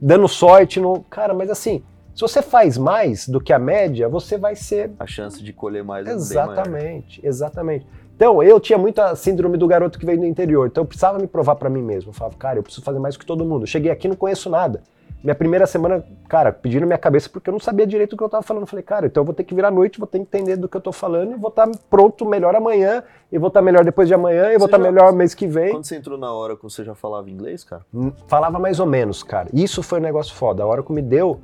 [0.00, 1.02] dando sorte no.
[1.04, 1.82] Cara, mas assim,
[2.14, 4.90] se você faz mais do que a média, você vai ser.
[4.98, 6.12] A chance de colher mais é.
[6.12, 7.86] Exatamente, exatamente.
[8.14, 11.26] Então, eu tinha muita síndrome do garoto que veio do interior, então eu precisava me
[11.26, 12.08] provar para mim mesmo.
[12.10, 13.64] Eu falava, cara, eu preciso fazer mais que todo mundo.
[13.64, 14.82] Eu cheguei aqui e não conheço nada.
[15.26, 18.28] Minha primeira semana, cara, pediram minha cabeça porque eu não sabia direito o que eu
[18.28, 18.62] tava falando.
[18.62, 20.54] Eu falei, cara, então eu vou ter que virar à noite, vou ter que entender
[20.56, 23.84] do que eu tô falando e vou estar pronto melhor amanhã, e vou estar melhor
[23.84, 25.72] depois de amanhã, e vou estar já- melhor mês que vem.
[25.72, 27.82] Quando você entrou na hora, você já falava inglês, cara?
[27.92, 29.48] Hum, Falava mais ou menos, cara.
[29.52, 30.62] Isso foi um negócio foda.
[30.62, 31.40] A Oracle me deu.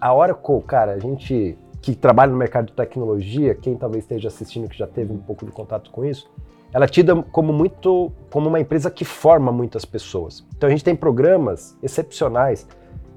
[0.00, 4.70] A Oracle, cara, a gente que trabalha no mercado de tecnologia, quem talvez esteja assistindo
[4.70, 6.30] que já teve um pouco de contato com isso,
[6.72, 10.42] ela é tida como muito como uma empresa que forma muitas pessoas.
[10.56, 12.66] Então a gente tem programas excepcionais.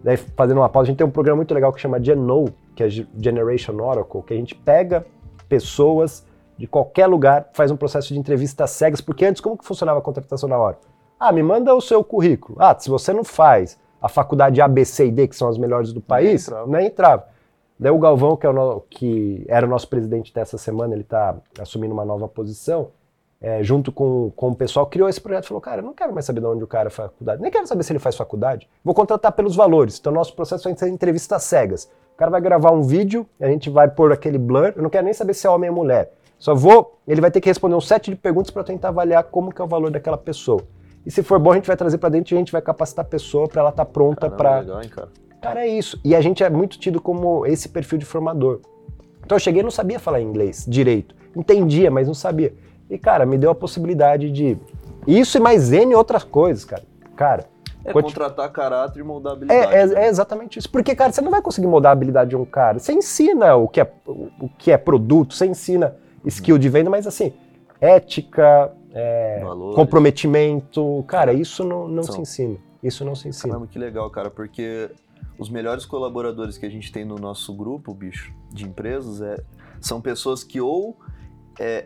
[0.06, 2.84] Daí, fazendo uma pausa, a gente tem um programa muito legal que chama Geno, que
[2.84, 5.04] é Ge- Generation Oracle, que a gente pega
[5.50, 6.24] pessoas
[6.56, 10.02] de qualquer lugar, faz um processo de entrevista cegas, porque antes como que funcionava a
[10.04, 10.78] contratação na hora?
[11.20, 12.56] Ah, me manda o seu currículo.
[12.62, 15.58] Ah, se você não faz a faculdade A, B, C e D, que são as
[15.58, 16.68] melhores do país, entrava.
[16.68, 17.26] nem entrava.
[17.80, 21.02] Daí o Galvão, que, é o no- que era o nosso presidente dessa semana, ele
[21.02, 22.90] está assumindo uma nova posição,
[23.46, 26.12] é, junto com, com o pessoal, criou esse projeto e falou, cara, eu não quero
[26.12, 28.68] mais saber de onde o cara faz faculdade, nem quero saber se ele faz faculdade,
[28.84, 30.00] vou contratar pelos valores.
[30.00, 31.88] Então nosso processo vai ser entrevistas cegas.
[32.16, 35.06] O cara vai gravar um vídeo, a gente vai pôr aquele blur, eu não quero
[35.06, 36.12] nem saber se é homem ou mulher.
[36.40, 39.54] Só vou, ele vai ter que responder um set de perguntas para tentar avaliar como
[39.54, 40.62] que é o valor daquela pessoa.
[41.06, 43.06] E se for bom, a gente vai trazer para dentro e a gente vai capacitar
[43.06, 44.38] a pessoa para ela estar pronta Caramba,
[44.74, 45.10] para hein, cara?
[45.40, 46.00] Cara, é isso.
[46.04, 48.62] E a gente é muito tido como esse perfil de formador.
[49.24, 51.16] Então eu cheguei e não sabia falar inglês direito.
[51.36, 52.56] Entendia, mas não sabia.
[52.90, 54.58] E, cara, me deu a possibilidade de.
[55.08, 56.84] Isso e mais N outras coisas, cara.
[57.16, 57.46] Cara,
[57.84, 59.74] É contratar caráter e moldar é, habilidade.
[59.74, 60.06] é- né?
[60.06, 60.70] é exatamente isso.
[60.70, 62.80] Porque, cara, você não vai conseguir mudar a habilidade de um cara.
[62.80, 65.96] Você ensina o que é, o que é produto, você ensina
[66.26, 67.34] skill de venda, mas assim,
[67.80, 69.42] ética, é,
[69.76, 71.04] comprometimento.
[71.08, 72.16] Cara, isso não, não São.
[72.16, 72.58] se ensina.
[72.82, 73.54] Isso não se ensina.
[73.54, 74.90] Caramba, que legal, cara, porque
[75.38, 79.36] os melhores colaboradores que a gente tem no nosso grupo, bicho, de empresas, é,
[79.80, 80.98] são pessoas que ou
[81.60, 81.86] é,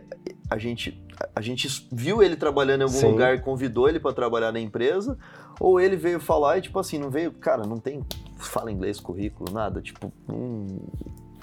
[0.50, 1.00] a, gente,
[1.34, 3.10] a gente viu ele trabalhando em algum Sim.
[3.10, 5.16] lugar e convidou ele para trabalhar na empresa,
[5.58, 8.04] ou ele veio falar e, tipo assim, não veio, cara, não tem,
[8.38, 10.78] fala inglês, currículo, nada, tipo, hum,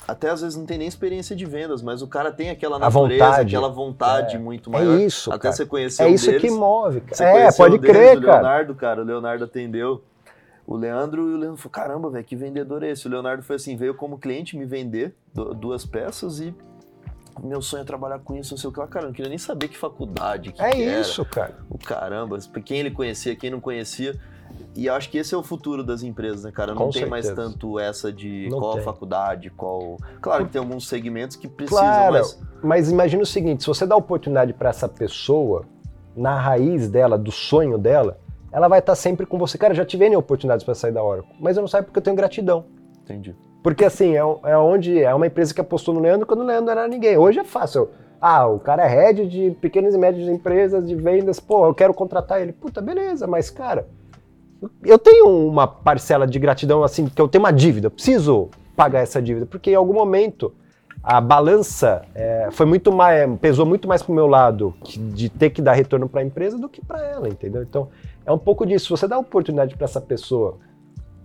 [0.07, 3.25] até às vezes não tem nem experiência de vendas, mas o cara tem aquela natureza,
[3.25, 3.55] vontade.
[3.55, 4.39] aquela vontade É.
[4.39, 4.99] muito É maior.
[4.99, 5.55] isso, Até cara.
[5.55, 6.41] você conhecer É um isso deles.
[6.41, 7.29] que move, Você cara.
[7.29, 8.41] É, conheceu pode o deles, crer, o cara.
[8.41, 10.03] Leonardo, cara, o Leonardo atendeu
[10.65, 13.05] o Leandro e o Leandro falou: caramba, velho, que vendedor é esse?
[13.07, 16.53] O Leonardo foi assim: veio como cliente me vender du- duas peças e
[17.43, 18.87] meu sonho é trabalhar com isso, não sei o que lá.
[18.87, 21.55] Cara, eu não queria nem saber que faculdade que É que isso, cara.
[21.69, 24.19] O caramba, quem ele conhecia, quem não conhecia.
[24.75, 26.73] E acho que esse é o futuro das empresas, né, cara?
[26.73, 27.49] Não Com tem mais certeza.
[27.49, 28.81] tanto essa de Não qual tem.
[28.81, 29.97] a faculdade, qual.
[30.21, 32.39] Claro que tem alguns segmentos que precisam, Claro, mas.
[32.63, 35.65] mas imagina o seguinte: se você dá oportunidade para essa pessoa,
[36.15, 38.17] na raiz dela, do sonho dela,
[38.51, 39.57] ela vai estar sempre com você.
[39.57, 42.03] Cara, já tive N oportunidades para sair da Oracle, mas eu não saio porque eu
[42.03, 42.65] tenho gratidão.
[43.03, 43.35] Entendi.
[43.67, 46.71] Porque assim, é, é onde é uma empresa que apostou no Leandro quando o Leandro
[46.71, 47.17] era ninguém.
[47.17, 47.89] Hoje é fácil.
[48.21, 51.93] Ah, o cara é head de pequenas e médias empresas de vendas, pô, eu quero
[51.93, 52.53] contratar ele.
[52.53, 53.85] Puta, beleza, mas cara,
[54.85, 59.01] eu tenho uma parcela de gratidão assim, que eu tenho uma dívida, eu preciso pagar
[59.01, 60.55] essa dívida, porque em algum momento
[61.03, 64.73] a balança é, foi muito mais, pesou muito mais pro meu lado
[65.13, 67.63] de ter que dar retorno para a empresa do que para ela, entendeu?
[67.63, 67.89] Então
[68.25, 68.95] é um pouco disso.
[68.95, 70.57] Você dá oportunidade para essa pessoa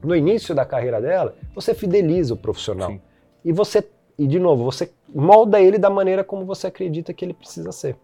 [0.02, 2.90] no início da carreira dela, você fideliza o profissional.
[2.90, 3.00] Sim.
[3.44, 3.86] E você,
[4.18, 7.96] e de novo, você molda ele da maneira como você acredita que ele precisa ser.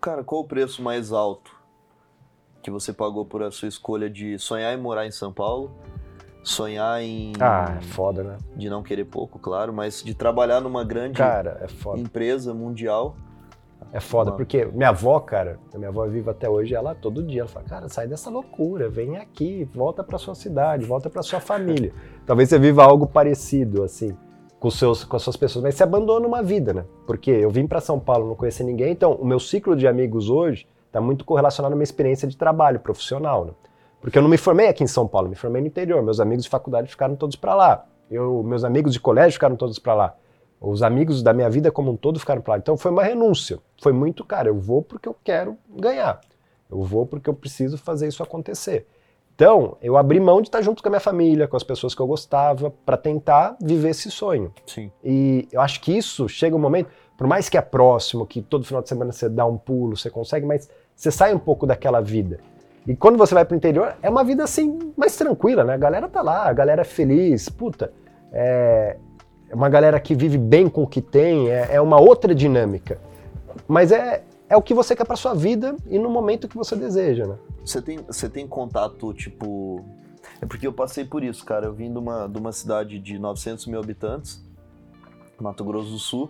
[0.00, 1.50] Cara, qual o preço mais alto
[2.62, 5.72] que você pagou por a sua escolha de sonhar em morar em São Paulo?
[6.42, 7.32] Sonhar em.
[7.40, 8.38] Ah, é foda, né?
[8.54, 11.98] De não querer pouco, claro, mas de trabalhar numa grande Cara, é foda.
[11.98, 13.16] empresa mundial.
[13.94, 17.22] É foda, Uma- porque minha avó, cara, minha avó é viva até hoje, ela todo
[17.22, 21.22] dia, ela fala, cara, sai dessa loucura, vem aqui, volta pra sua cidade, volta pra
[21.22, 21.92] sua família.
[22.26, 24.16] Talvez você viva algo parecido, assim,
[24.58, 26.84] com, seus, com as suas pessoas, mas você abandona uma vida, né?
[27.06, 30.28] Porque eu vim pra São Paulo, não conheci ninguém, então o meu ciclo de amigos
[30.28, 33.52] hoje tá muito correlacionado à minha experiência de trabalho profissional, né?
[34.00, 36.42] Porque eu não me formei aqui em São Paulo, me formei no interior, meus amigos
[36.42, 37.86] de faculdade ficaram todos pra lá.
[38.10, 40.14] Eu, meus amigos de colégio ficaram todos pra lá.
[40.66, 42.58] Os amigos da minha vida como um todo ficaram pra lá.
[42.58, 43.58] Então foi uma renúncia.
[43.82, 46.20] Foi muito, cara, eu vou porque eu quero ganhar.
[46.70, 48.86] Eu vou porque eu preciso fazer isso acontecer.
[49.34, 52.00] Então, eu abri mão de estar junto com a minha família, com as pessoas que
[52.00, 54.54] eu gostava, para tentar viver esse sonho.
[54.64, 54.90] Sim.
[55.02, 58.64] E eu acho que isso chega um momento, por mais que é próximo, que todo
[58.64, 62.00] final de semana você dá um pulo, você consegue, mas você sai um pouco daquela
[62.00, 62.38] vida.
[62.86, 65.74] E quando você vai pro interior, é uma vida assim, mais tranquila, né?
[65.74, 67.92] A galera tá lá, a galera é feliz, puta.
[68.32, 68.96] É
[69.54, 73.00] é uma galera que vive bem com o que tem, é, é uma outra dinâmica.
[73.68, 76.74] Mas é, é o que você quer pra sua vida e no momento que você
[76.74, 77.38] deseja, né?
[77.64, 79.84] Você tem, você tem contato, tipo.
[80.42, 81.66] É porque eu passei por isso, cara.
[81.66, 84.44] Eu vim de uma, de uma cidade de 900 mil habitantes,
[85.40, 86.28] Mato Grosso do Sul,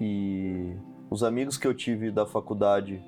[0.00, 0.74] e
[1.08, 3.00] os amigos que eu tive da faculdade,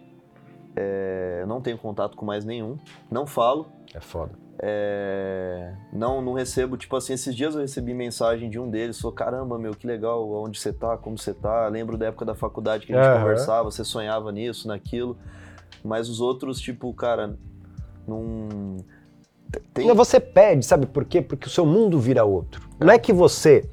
[0.76, 2.78] é, não tenho contato com mais nenhum.
[3.10, 3.66] Não falo.
[3.92, 4.43] É foda.
[4.58, 9.14] É, não, não recebo, tipo assim, esses dias eu recebi mensagem de um deles, falou,
[9.14, 12.86] caramba, meu, que legal, onde você tá, como você tá, lembro da época da faculdade
[12.86, 13.20] que a gente Aham.
[13.20, 15.16] conversava, você sonhava nisso, naquilo,
[15.82, 17.36] mas os outros, tipo, cara,
[18.06, 18.76] não...
[19.72, 19.86] Tem...
[19.86, 21.22] Não, Você pede, sabe por quê?
[21.22, 22.68] Porque o seu mundo vira outro.
[22.80, 23.68] Não é que você.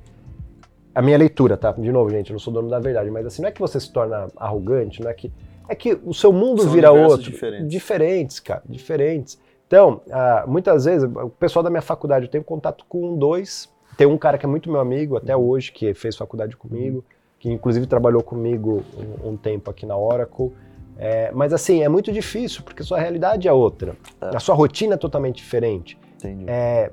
[0.93, 1.71] A minha leitura, tá?
[1.71, 3.79] De novo, gente, eu não sou dono da verdade, mas assim, não é que você
[3.79, 5.31] se torna arrogante, não é que.
[5.67, 7.31] É que o seu mundo São vira outro.
[7.31, 7.67] diferentes.
[7.67, 9.39] Diferentes, cara, diferentes.
[9.71, 13.69] Então, ah, muitas vezes, o pessoal da minha faculdade, eu tenho contato com dois.
[13.95, 17.05] Tem um cara que é muito meu amigo até hoje, que fez faculdade comigo,
[17.39, 18.83] que inclusive trabalhou comigo
[19.23, 20.51] um, um tempo aqui na Oracle.
[20.97, 23.95] É, mas assim, é muito difícil, porque sua realidade é outra.
[24.19, 24.35] É.
[24.35, 25.97] A sua rotina é totalmente diferente.
[26.17, 26.43] Entendi.
[26.49, 26.91] É,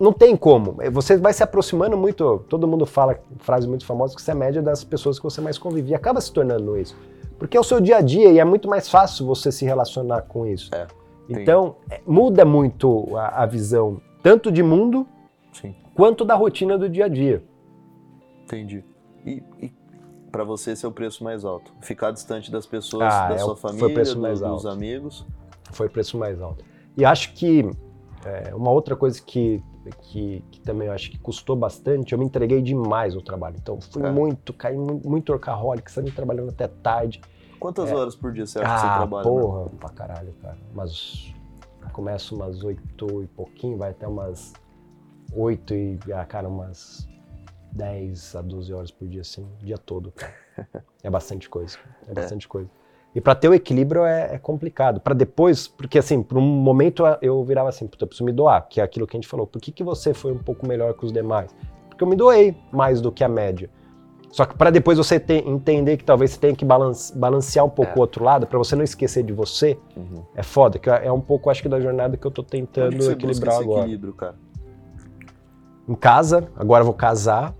[0.00, 0.78] não tem como.
[0.92, 2.42] Você vai se aproximando muito.
[2.48, 5.58] Todo mundo fala frase muito famosa que você é média das pessoas que você mais
[5.58, 5.90] convive.
[5.90, 6.96] E acaba se tornando isso.
[7.38, 10.22] Porque é o seu dia a dia e é muito mais fácil você se relacionar
[10.22, 10.70] com isso.
[10.74, 10.86] É,
[11.28, 11.42] entendi.
[11.42, 15.06] então, é, muda muito a, a visão, tanto de mundo
[15.52, 17.42] Sim, quanto da rotina do dia a dia.
[18.44, 18.84] entendi.
[19.24, 19.72] E, e
[20.30, 21.72] para você esse é o preço mais alto?
[21.80, 24.68] Ficar distante das pessoas, Ah, da é sua família, do- dos alto.
[24.68, 25.26] amigos?
[25.72, 26.64] Foi o preço mais alto.
[26.96, 27.68] E acho que
[28.24, 29.62] é, uma outra coisa que,
[30.02, 33.56] que, que também eu acho que custou bastante, eu me entreguei demais no trabalho.
[33.60, 34.10] Então, fui É.
[34.10, 37.20] muito, caí mu- muito workaholic, sempre trabalhando até tarde.
[37.62, 37.94] Quantas É.
[37.94, 39.24] horas por dia você acha que você Ah, trabalha?
[39.24, 39.30] né?
[39.30, 40.58] porra, pra caralho, cara.
[40.74, 41.32] Mas
[41.92, 44.52] começa umas oito e pouquinho, vai até umas
[45.32, 47.08] oito e, ah, cara, umas
[47.70, 50.34] 10 a 12 horas por dia, assim, o dia todo, cara.
[51.04, 52.68] É bastante coisa, é bastante coisa.
[53.14, 55.00] E pra ter o equilíbrio é, é complicado.
[55.00, 58.68] Pra depois, porque assim, por um momento eu virava assim, puta, eu preciso me doar,
[58.68, 59.46] que é aquilo que a gente falou.
[59.46, 61.54] Por que, que você foi um pouco melhor que os demais?
[61.88, 63.68] Porque eu me doei mais do que a média.
[64.32, 67.92] Só que pra depois você entender que talvez você tenha que balance- balancear um pouco
[67.92, 67.96] É.
[67.96, 70.24] o outro lado, pra você não esquecer de você, Uhum.
[70.34, 70.78] é foda.
[70.78, 73.12] Que é um pouco, acho que, da jornada que eu tô Onde tentando que você
[73.12, 73.80] equilibrar esse agora.
[73.82, 74.34] equilíbrio, cara?
[75.86, 77.54] Em casa, agora eu vou casar,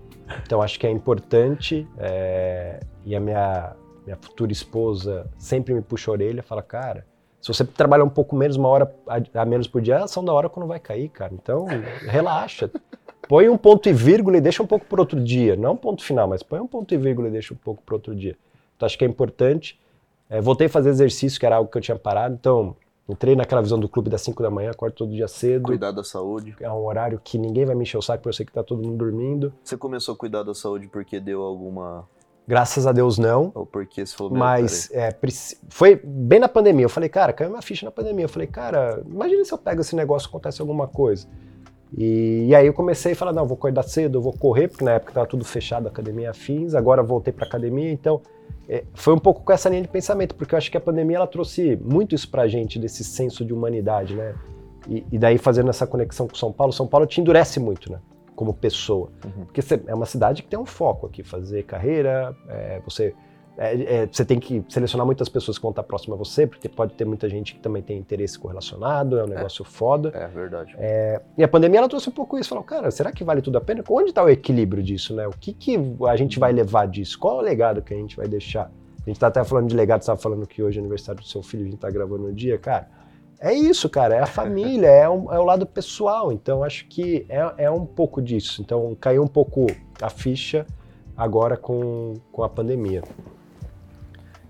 [0.45, 1.87] então acho que é importante.
[1.97, 7.05] é, e a minha, minha futura esposa sempre me puxa a orelha, fala, cara,
[7.41, 10.23] se você trabalhar um pouco menos, uma hora a, a menos por dia, a ação
[10.25, 11.33] da hora quando vai cair, cara.
[11.33, 11.65] Então,
[12.07, 12.71] relaxa.
[13.33, 15.55] Põe um ponto e vírgula e deixa um pouco para outro dia.
[15.55, 17.95] Não um ponto final, mas põe um ponto e vírgula e deixa um pouco para
[17.95, 18.37] outro dia.
[18.77, 19.81] Então acho que é importante.
[20.29, 22.35] É, voltei a fazer exercício, que era algo que eu tinha parado.
[22.39, 22.75] Então,
[23.09, 25.63] Entrei naquela visão do clube das 5 da manhã, acordo todo dia cedo.
[25.63, 26.55] Cuidar da saúde.
[26.61, 28.63] É um horário que ninguém vai me encher o saco, porque eu sei que tá
[28.63, 29.51] todo mundo dormindo.
[29.63, 32.07] Você começou a cuidar da saúde porque deu alguma.
[32.47, 33.51] Graças a Deus não.
[33.55, 35.17] Ou porque você falou "Meu, Mas peraí." é,
[35.69, 36.85] foi bem na pandemia.
[36.85, 38.25] Eu falei, cara, caiu uma ficha na pandemia.
[38.25, 41.27] Eu falei, cara, imagina se eu pego esse negócio e acontece alguma coisa.
[41.95, 44.83] E, e aí eu comecei a falar, não, vou acordar cedo, eu vou correr, porque
[44.83, 48.19] na época tava tudo fechado, academia afins, agora voltei pra academia, então
[48.67, 51.17] é, foi um pouco com essa linha de pensamento, porque eu acho que a pandemia
[51.17, 54.33] ela trouxe muito isso pra gente, desse senso de humanidade, né?
[54.89, 57.99] E, e daí fazendo essa conexão com São Paulo, São Paulo te endurece muito, né?
[58.35, 59.09] Como pessoa.
[59.23, 59.45] Uhum.
[59.45, 63.13] Porque você- é uma cidade que tem um foco aqui, fazer carreira, é, você,
[63.57, 66.67] é, é, você tem que selecionar muitas pessoas que vão estar próximas a você, porque
[66.67, 70.09] pode ter muita gente que também tem interesse correlacionado, é um negócio foda.
[70.15, 70.75] É verdade.
[71.37, 73.61] E a pandemia ela trouxe um pouco isso, falou, cara, será que vale tudo a
[73.61, 73.83] pena?
[73.89, 75.27] Onde está o equilíbrio disso, né?
[75.27, 77.17] O que, que a gente vai levar disso?
[77.19, 78.71] Qual é o legado que a gente vai deixar?
[79.05, 81.27] A gente tá até falando de legado, você estava falando que hoje é aniversário do
[81.27, 82.87] seu filho, a gente tá gravando no dia, cara.
[83.39, 86.31] É isso, cara, é a família, é, um- é o lado pessoal.
[86.31, 88.61] Então, acho que é, é um pouco disso.
[88.61, 89.67] Então, caiu um pouco
[90.01, 90.65] a ficha
[91.17, 93.03] agora com, com a pandemia.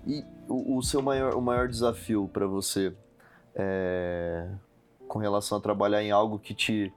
[0.06, 2.92] E o, o seu maior, o maior desafio pra você
[3.54, 4.46] é,
[5.08, 6.92] com relação a trabalhar em algo que te.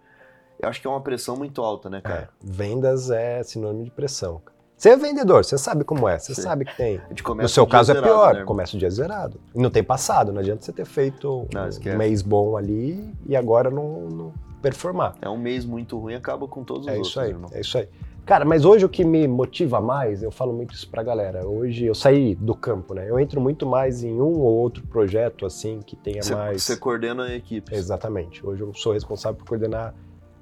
[0.60, 2.30] Eu acho que é uma pressão muito alta, né, É, cara?
[2.42, 4.42] vendas é sinônimo de pressão.
[4.76, 6.42] Você é vendedor, você sabe como é, você Sim.
[6.44, 7.02] sabe que tem.
[7.36, 9.40] No seu caso é zerado, pior, né, começa o dia zerado.
[9.56, 13.36] E não tem passado, não adianta você ter feito Não, um mês bom ali e
[13.36, 15.16] agora não, não performar.
[15.20, 17.50] É um mês muito ruim, acaba com todos os É outros, isso aí, irmão.
[17.54, 17.90] é isso aí.
[18.28, 21.48] Cara, mas hoje o que me motiva mais, eu falo muito isso pra galera.
[21.48, 23.10] Hoje eu saí do campo, né?
[23.10, 26.62] Eu entro muito mais em um ou outro projeto assim que tenha Você, mais.
[26.62, 27.74] você coordena a equipe.
[27.74, 28.46] Exatamente.
[28.46, 29.96] Hoje eu sou responsável por coordenar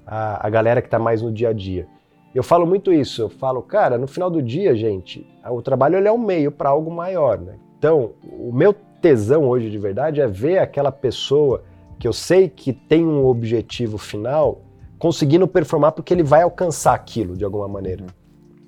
[0.04, 1.86] a, a galera que está mais no dia a dia.
[2.34, 3.22] Eu falo muito isso.
[3.22, 6.70] Eu falo, cara, no final do dia, gente, o trabalho ele é um meio para
[6.70, 7.54] algo maior, né?
[7.78, 11.62] Então, o meu tesão hoje de verdade é ver aquela pessoa
[12.00, 14.65] que eu sei que tem um objetivo final
[15.06, 18.06] conseguindo performar porque ele vai alcançar aquilo de alguma maneira.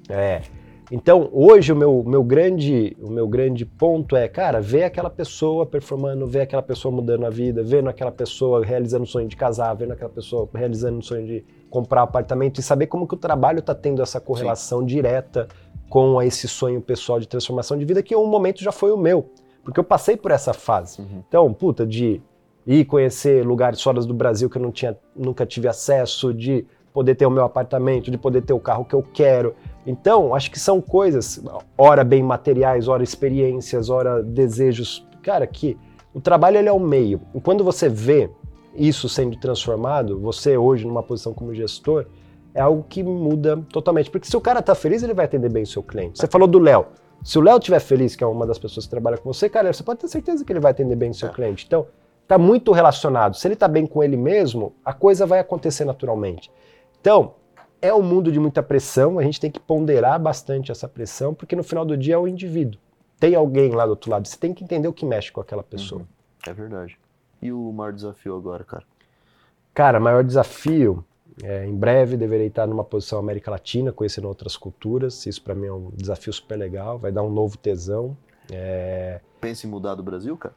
[0.09, 0.43] É.
[0.89, 5.67] Então, hoje o meu, meu, grande, o meu grande ponto é, cara, ver aquela pessoa
[5.67, 9.75] performando, ver aquela pessoa mudando a vida, vendo aquela pessoa realizando o sonho de casar,
[9.75, 13.59] vendo aquela pessoa realizando o sonho de comprar apartamento e saber como que o trabalho
[13.59, 15.49] está tendo essa correlação direta
[15.91, 19.29] com esse sonho pessoal de transformação de vida que um momento já foi o meu,
[19.65, 21.01] porque eu passei por essa fase.
[21.03, 21.25] Uhum.
[21.27, 22.23] Então, puta, de
[22.69, 27.15] ir conhecer lugares fora do Brasil que eu não tinha, nunca tive acesso, de poder
[27.15, 29.55] ter o meu apartamento, de poder ter o carro que eu quero.
[29.87, 31.43] Então, acho que são coisas,
[31.77, 35.79] ora bem materiais, ora experiências, ora desejos, cara, que
[36.13, 37.21] o trabalho ele é o meio.
[37.35, 38.29] E quando você vê
[38.75, 42.05] isso sendo transformado, você hoje numa posição como gestor,
[42.55, 44.11] é algo que muda totalmente.
[44.11, 46.19] Porque se o cara tá feliz, ele vai atender bem o seu cliente.
[46.19, 46.87] Você falou do Léo.
[47.25, 49.73] Se o Léo estiver feliz, que é uma das pessoas que trabalha com você, cara,
[49.73, 51.33] você pode ter certeza que ele vai atender bem o seu É.
[51.33, 51.65] cliente.
[51.67, 51.87] Então,
[52.29, 53.35] tá muito relacionado.
[53.35, 56.53] Se ele tá bem com ele mesmo, a coisa vai acontecer naturalmente.
[57.01, 57.35] Então,
[57.81, 61.57] é um mundo de muita pressão, a gente tem que ponderar bastante essa pressão, porque
[61.57, 62.79] no final do dia é o indivíduo.
[63.19, 65.63] Tem alguém lá do outro lado, você tem que entender o que mexe com aquela
[65.63, 66.03] pessoa.
[66.03, 66.07] Uhum.
[66.47, 66.99] É verdade.
[67.41, 68.85] E o maior desafio agora, cara?
[69.73, 71.05] Cara, maior desafio,
[71.43, 75.67] é, em breve deverei estar numa posição América Latina, conhecendo outras culturas, isso para mim
[75.67, 78.17] é um desafio super legal, vai dar um novo tesão.
[78.51, 80.55] É, Pensa em mudar do Brasil, cara?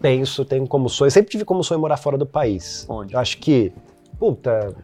[0.00, 2.86] Penso, tenho como sonho, sempre tive como sonho morar fora do país.
[2.88, 3.14] Onde?
[3.14, 3.72] Eu acho que,
[4.18, 4.74] puta,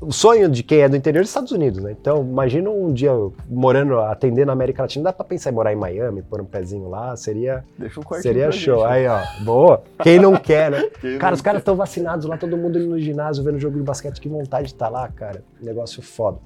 [0.00, 1.92] o sonho de quem é do interior dos Estados Unidos, né?
[1.92, 3.12] Então, imagina um dia
[3.48, 6.88] morando, atendendo na América Latina, dá pra pensar em morar em Miami, pôr um pezinho
[6.88, 8.80] lá, seria, Deixa um quartinho seria show.
[8.80, 9.82] gente, Aí, ó, boa.
[10.02, 10.90] Quem não quer, né?
[11.00, 13.84] Quem Cara, os caras estão vacinados lá, todo mundo indo no ginásio, vendo jogo de
[13.84, 15.44] basquete, que vontade de estar lá, cara.
[15.60, 16.38] Negócio foda.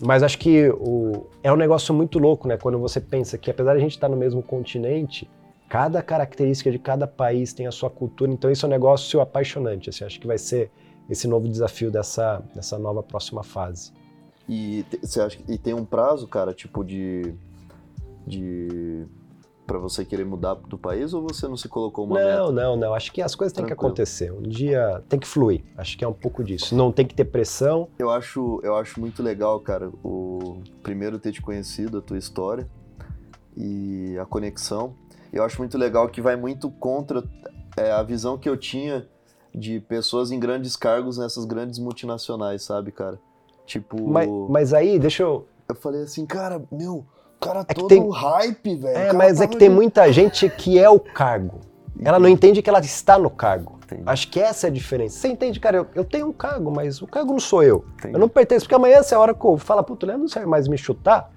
[0.00, 2.56] Mas acho que o, é um negócio muito louco, né?
[2.56, 5.28] Quando você pensa que, apesar de a gente estar no mesmo continente,
[5.68, 9.90] cada característica de cada país tem a sua cultura, então isso é um negócio apaixonante.
[9.90, 10.70] Assim, acho que vai ser
[11.08, 13.92] esse novo desafio dessa, dessa nova próxima fase.
[14.48, 17.34] E você acha que tem um prazo, cara, tipo de
[18.26, 19.06] de
[19.66, 22.38] para você querer mudar do país ou você não se colocou uma meta?
[22.38, 22.94] Não, não, não.
[22.94, 24.32] Acho que as coisas têm que acontecer.
[24.32, 25.62] Um dia tem que fluir.
[25.76, 26.74] Acho que é um pouco disso.
[26.74, 27.86] Não tem que ter pressão.
[27.98, 32.66] Eu acho, eu acho muito legal, cara, o primeiro ter te conhecido, a tua história
[33.54, 34.94] e a conexão.
[35.32, 37.22] Eu acho muito legal que vai muito contra
[37.76, 39.06] é, a visão que eu tinha
[39.54, 43.18] de pessoas em grandes cargos nessas grandes multinacionais, sabe, cara?
[43.66, 45.46] Tipo, Mas, mas aí, deixa eu.
[45.68, 48.96] eu falei assim, cara, meu, o cara É todo tem- hype, velho.
[48.98, 51.60] É, mas é que tem ali- muita gente que é o cargo.
[52.00, 53.78] Ela não entende que ela está no cargo.
[53.84, 55.18] Entendi, Acho que essa é a diferença.
[55.18, 57.84] Você entende, cara, eu, eu tenho um cargo, mas o cargo não sou eu.
[57.98, 58.14] entendi.
[58.14, 60.28] Eu não pertenço, porque amanhã, se é a hora que eu falar, puto, Leandro não
[60.28, 61.30] serve mais me chutar,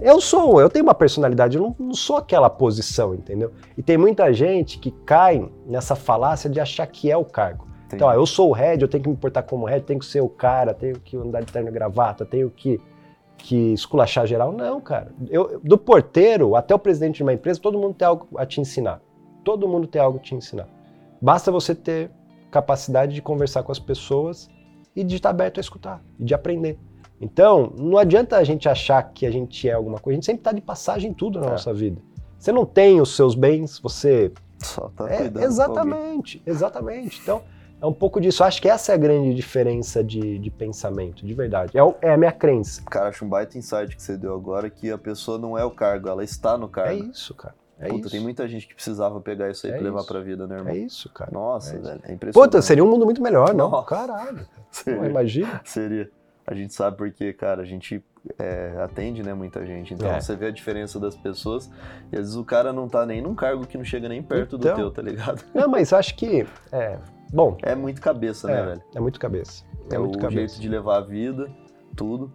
[0.00, 3.52] Eu sou, eu tenho uma personalidade, eu não, não, sou aquela posição, entendeu?
[3.76, 7.66] E tem muita gente que cai nessa falácia de achar que é o cargo.
[7.86, 7.96] Entendi.
[7.96, 10.06] Então, ó, eu sou o head, eu tenho que me portar como head, tenho que
[10.06, 12.80] ser o cara, tenho que andar de terno e gravata, tenho que,
[13.36, 14.52] que esculachar geral.
[14.52, 15.10] Não, cara.
[15.28, 18.60] Eu, do porteiro até o presidente de uma empresa, todo mundo tem algo a te
[18.60, 19.00] ensinar.
[19.42, 20.68] Todo mundo tem algo a te ensinar.
[21.20, 22.10] Basta você ter
[22.50, 24.48] capacidade de conversar com as pessoas
[24.94, 26.78] e de estar aberto a escutar, e de aprender.
[27.20, 30.40] Então, não adianta a gente achar que a gente é alguma coisa, a gente sempre
[30.40, 31.50] está de passagem em tudo na é.
[31.50, 32.00] nossa vida.
[32.38, 34.32] Você não tem os seus bens, você.
[34.58, 35.30] Só tá é.
[35.42, 37.20] Exatamente, exatamente.
[37.20, 37.42] Então,
[37.80, 38.42] é um pouco disso.
[38.44, 41.72] Acho que essa é a grande diferença de, de pensamento, de verdade.
[41.76, 42.82] É, é, a minha crença.
[42.82, 45.70] Cara, acho um baita insight que você deu agora que a pessoa não é o
[45.70, 46.90] cargo, ela está no cargo.
[46.90, 47.54] É isso, cara.
[47.80, 48.10] É Puta, isso.
[48.10, 50.08] tem muita gente que precisava pegar isso aí é pra levar isso.
[50.08, 50.72] pra vida, né, irmão?
[50.72, 51.30] É isso, cara.
[51.30, 52.50] Nossa, é velho, é impressionante.
[52.50, 53.70] Puta, seria um mundo muito melhor, não?
[53.70, 53.86] Nossa.
[53.86, 54.46] Caralho.
[54.72, 54.98] Seria.
[54.98, 55.60] Pô, imagina.
[55.64, 56.10] Seria.
[56.48, 58.02] A gente sabe porque, cara, a gente
[58.38, 59.92] é, atende, né, muita gente.
[59.92, 60.18] Então é.
[60.18, 61.70] você vê a diferença das pessoas
[62.10, 64.56] e às vezes o cara não tá nem num cargo que não chega nem perto
[64.56, 65.44] então, do teu, tá ligado?
[65.54, 66.98] Não, mas acho que, é,
[67.30, 67.54] bom...
[67.62, 68.82] É muito cabeça, né, é, velho?
[68.94, 69.62] É muito cabeça.
[69.90, 70.54] É, é muito o cabeça.
[70.54, 71.50] jeito de levar a vida,
[71.94, 72.32] tudo.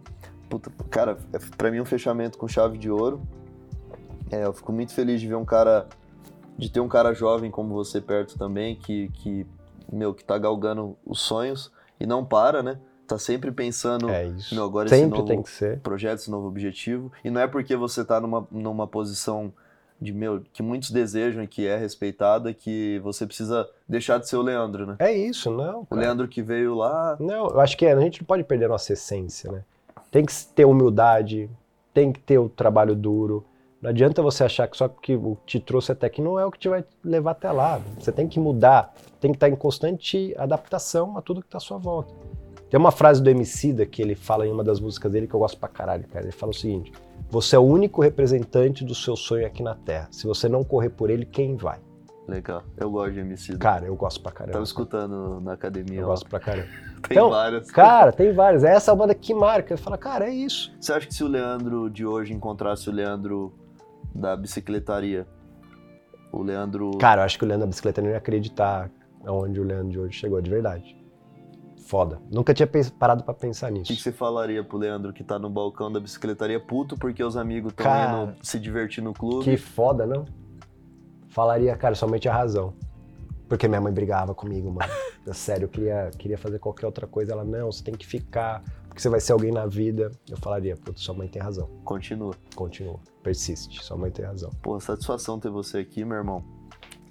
[0.47, 3.19] Puta, cara, é, pra mim um fechamento com chave de ouro.
[4.29, 5.87] É, eu fico muito feliz de ver um cara,
[6.55, 9.47] de ter um cara jovem como você perto também, que, que
[9.91, 12.77] meu, que tá galgando os sonhos e não para, né?
[13.07, 14.53] Tá sempre pensando, é isso.
[14.55, 15.79] Meu, agora sempre esse novo tem que ser.
[15.79, 17.11] projeto, esse novo objetivo.
[17.23, 19.53] E não é porque você tá numa, numa posição
[20.01, 24.35] de meu que muitos desejam e que é respeitada que você precisa deixar de ser
[24.35, 24.95] o Leandro, né?
[24.99, 25.85] É isso, não.
[25.85, 25.87] Cara.
[25.89, 27.15] O Leandro que veio lá.
[27.19, 29.63] Não, eu acho que é, a gente não pode perder a nossa essência, né?
[30.11, 31.49] Tem que ter humildade,
[31.93, 33.45] tem que ter o trabalho duro.
[33.81, 36.59] Não adianta você achar que só que te trouxe até aqui não é o que
[36.59, 37.81] te vai levar até lá.
[37.99, 41.61] Você tem que mudar, tem que estar em constante adaptação a tudo que está à
[41.61, 42.13] sua volta.
[42.73, 45.39] Tem uma frase do Emicida que ele fala em uma das músicas dele que eu
[45.39, 46.25] gosto pra caralho, cara.
[46.25, 46.91] Ele fala o seguinte:
[47.29, 50.07] Você é o único representante do seu sonho aqui na Terra.
[50.09, 51.77] Se você não correr por ele, quem vai?
[52.27, 52.63] Legal.
[52.75, 53.59] Eu gosto de Emicida.
[53.59, 54.53] Cara, eu gosto pra caramba.
[54.53, 55.99] Tava escutando na academia.
[55.99, 56.09] Eu ó.
[56.09, 56.67] gosto pra caramba.
[57.07, 57.69] tem então, várias.
[57.69, 58.63] Cara, tem várias.
[58.63, 59.77] Essa é uma banda que marca.
[59.77, 60.75] Fala, cara, é isso.
[60.81, 63.53] Você acha que se o Leandro de hoje encontrasse o Leandro
[64.15, 65.27] da bicicletaria,
[66.31, 66.97] o Leandro.
[66.97, 68.89] Cara, eu acho que o Leandro da bicicleta não ia acreditar
[69.23, 71.02] aonde o Leandro de hoje chegou, de verdade
[71.83, 72.19] foda.
[72.31, 72.67] Nunca tinha
[72.97, 73.85] parado para pensar nisso.
[73.85, 77.23] O que, que, você falaria pro Leandro que tá no balcão da bicicletaria puto porque
[77.23, 79.43] os amigos estão indo se divertir no clube?
[79.43, 80.25] Que foda, não?
[81.29, 82.73] Falaria, cara, somente a razão.
[83.47, 84.91] Porque minha mãe brigava comigo, mano.
[85.33, 87.33] Sério, eu queria, queria fazer qualquer outra coisa.
[87.33, 90.11] Ela, não, você tem que ficar, porque você vai ser alguém na vida.
[90.29, 91.69] Eu falaria, puto, sua mãe tem razão.
[91.83, 92.33] Continua.
[92.55, 92.99] Continua.
[93.21, 94.49] Persiste, sua mãe tem razão.
[94.61, 96.43] Pô, satisfação ter você aqui, meu irmão.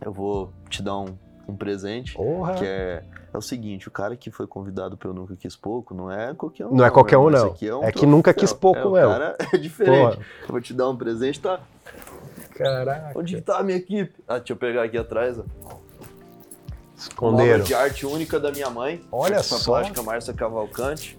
[0.05, 1.17] Eu vou te dar um,
[1.47, 2.15] um presente.
[2.15, 2.55] Porra.
[2.55, 6.11] Que é é o seguinte, o cara que foi convidado pelo Nunca Quis Pouco não
[6.11, 6.71] é qualquer um.
[6.71, 7.55] Não, não é qualquer um, não.
[7.61, 9.09] É, um é, que nunca quis pouco é, mesmo.
[9.09, 10.17] O cara é diferente.
[10.17, 10.27] Porra.
[10.49, 11.61] vou te dar um presente, tá?
[12.55, 13.19] Caraca.
[13.19, 14.23] Onde tá a minha equipe?
[14.29, 15.45] Ah, deixa eu pegar aqui atrás, ó.
[16.97, 17.45] Esconderam.
[17.45, 19.05] Uma obra de arte única da minha mãe.
[19.11, 19.59] Olha só.
[19.59, 21.19] plástica Márcia Cavalcante.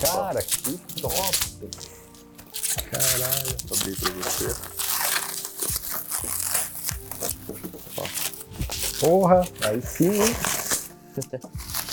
[0.00, 1.70] Cara, que top.
[2.90, 3.56] Caralho.
[3.66, 4.81] Vou abrir pra você.
[9.02, 10.34] Porra, aí sim, hein?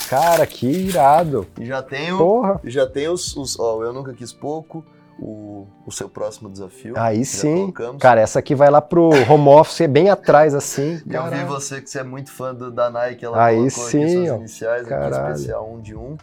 [0.10, 1.48] Cara, que irado.
[1.60, 2.62] E já tenho, Porra.
[2.64, 4.86] já tenho os, os ó, eu nunca quis pouco,
[5.20, 6.94] o, o seu próximo desafio.
[6.98, 7.74] Aí sim.
[8.00, 11.02] Cara, essa aqui vai lá pro home office, bem atrás assim.
[11.06, 13.84] E eu vi você que você é muito fã do, da Nike, ela Aí colocou
[13.84, 14.36] sim, aqui suas ó.
[14.38, 15.16] iniciais, Caralho.
[15.16, 16.16] aqui especial um de um.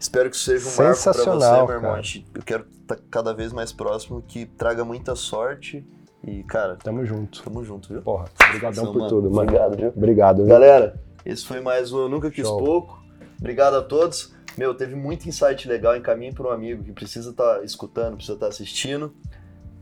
[0.00, 1.92] Espero que isso seja um marco pra você, meu irmão.
[1.92, 2.02] cara.
[2.34, 5.84] Eu quero estar cada vez mais próximo, que traga muita sorte.
[6.24, 7.42] E, cara, Tamo junto.
[7.42, 8.02] tamo junto, viu?
[8.02, 9.08] Porra, obrigadão Seu por mano.
[9.08, 9.42] tudo, mano.
[9.42, 9.88] Obrigado, viu?
[9.96, 10.46] Obrigado, viu?
[10.46, 12.58] Galera, esse foi mais um Eu Nunca Quis Show.
[12.58, 13.02] Pouco.
[13.38, 14.34] Obrigado a todos.
[14.56, 15.96] Meu, teve muito insight legal.
[15.96, 19.14] Encaminhe para um amigo que precisa estar escutando, precisa estar assistindo.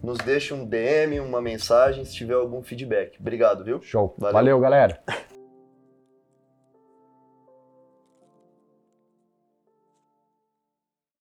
[0.03, 3.17] Nos deixe um DM, uma mensagem se tiver algum feedback.
[3.19, 3.81] Obrigado, viu?
[3.81, 4.15] Show.
[4.19, 4.35] Valeu.
[4.35, 5.01] Valeu galera.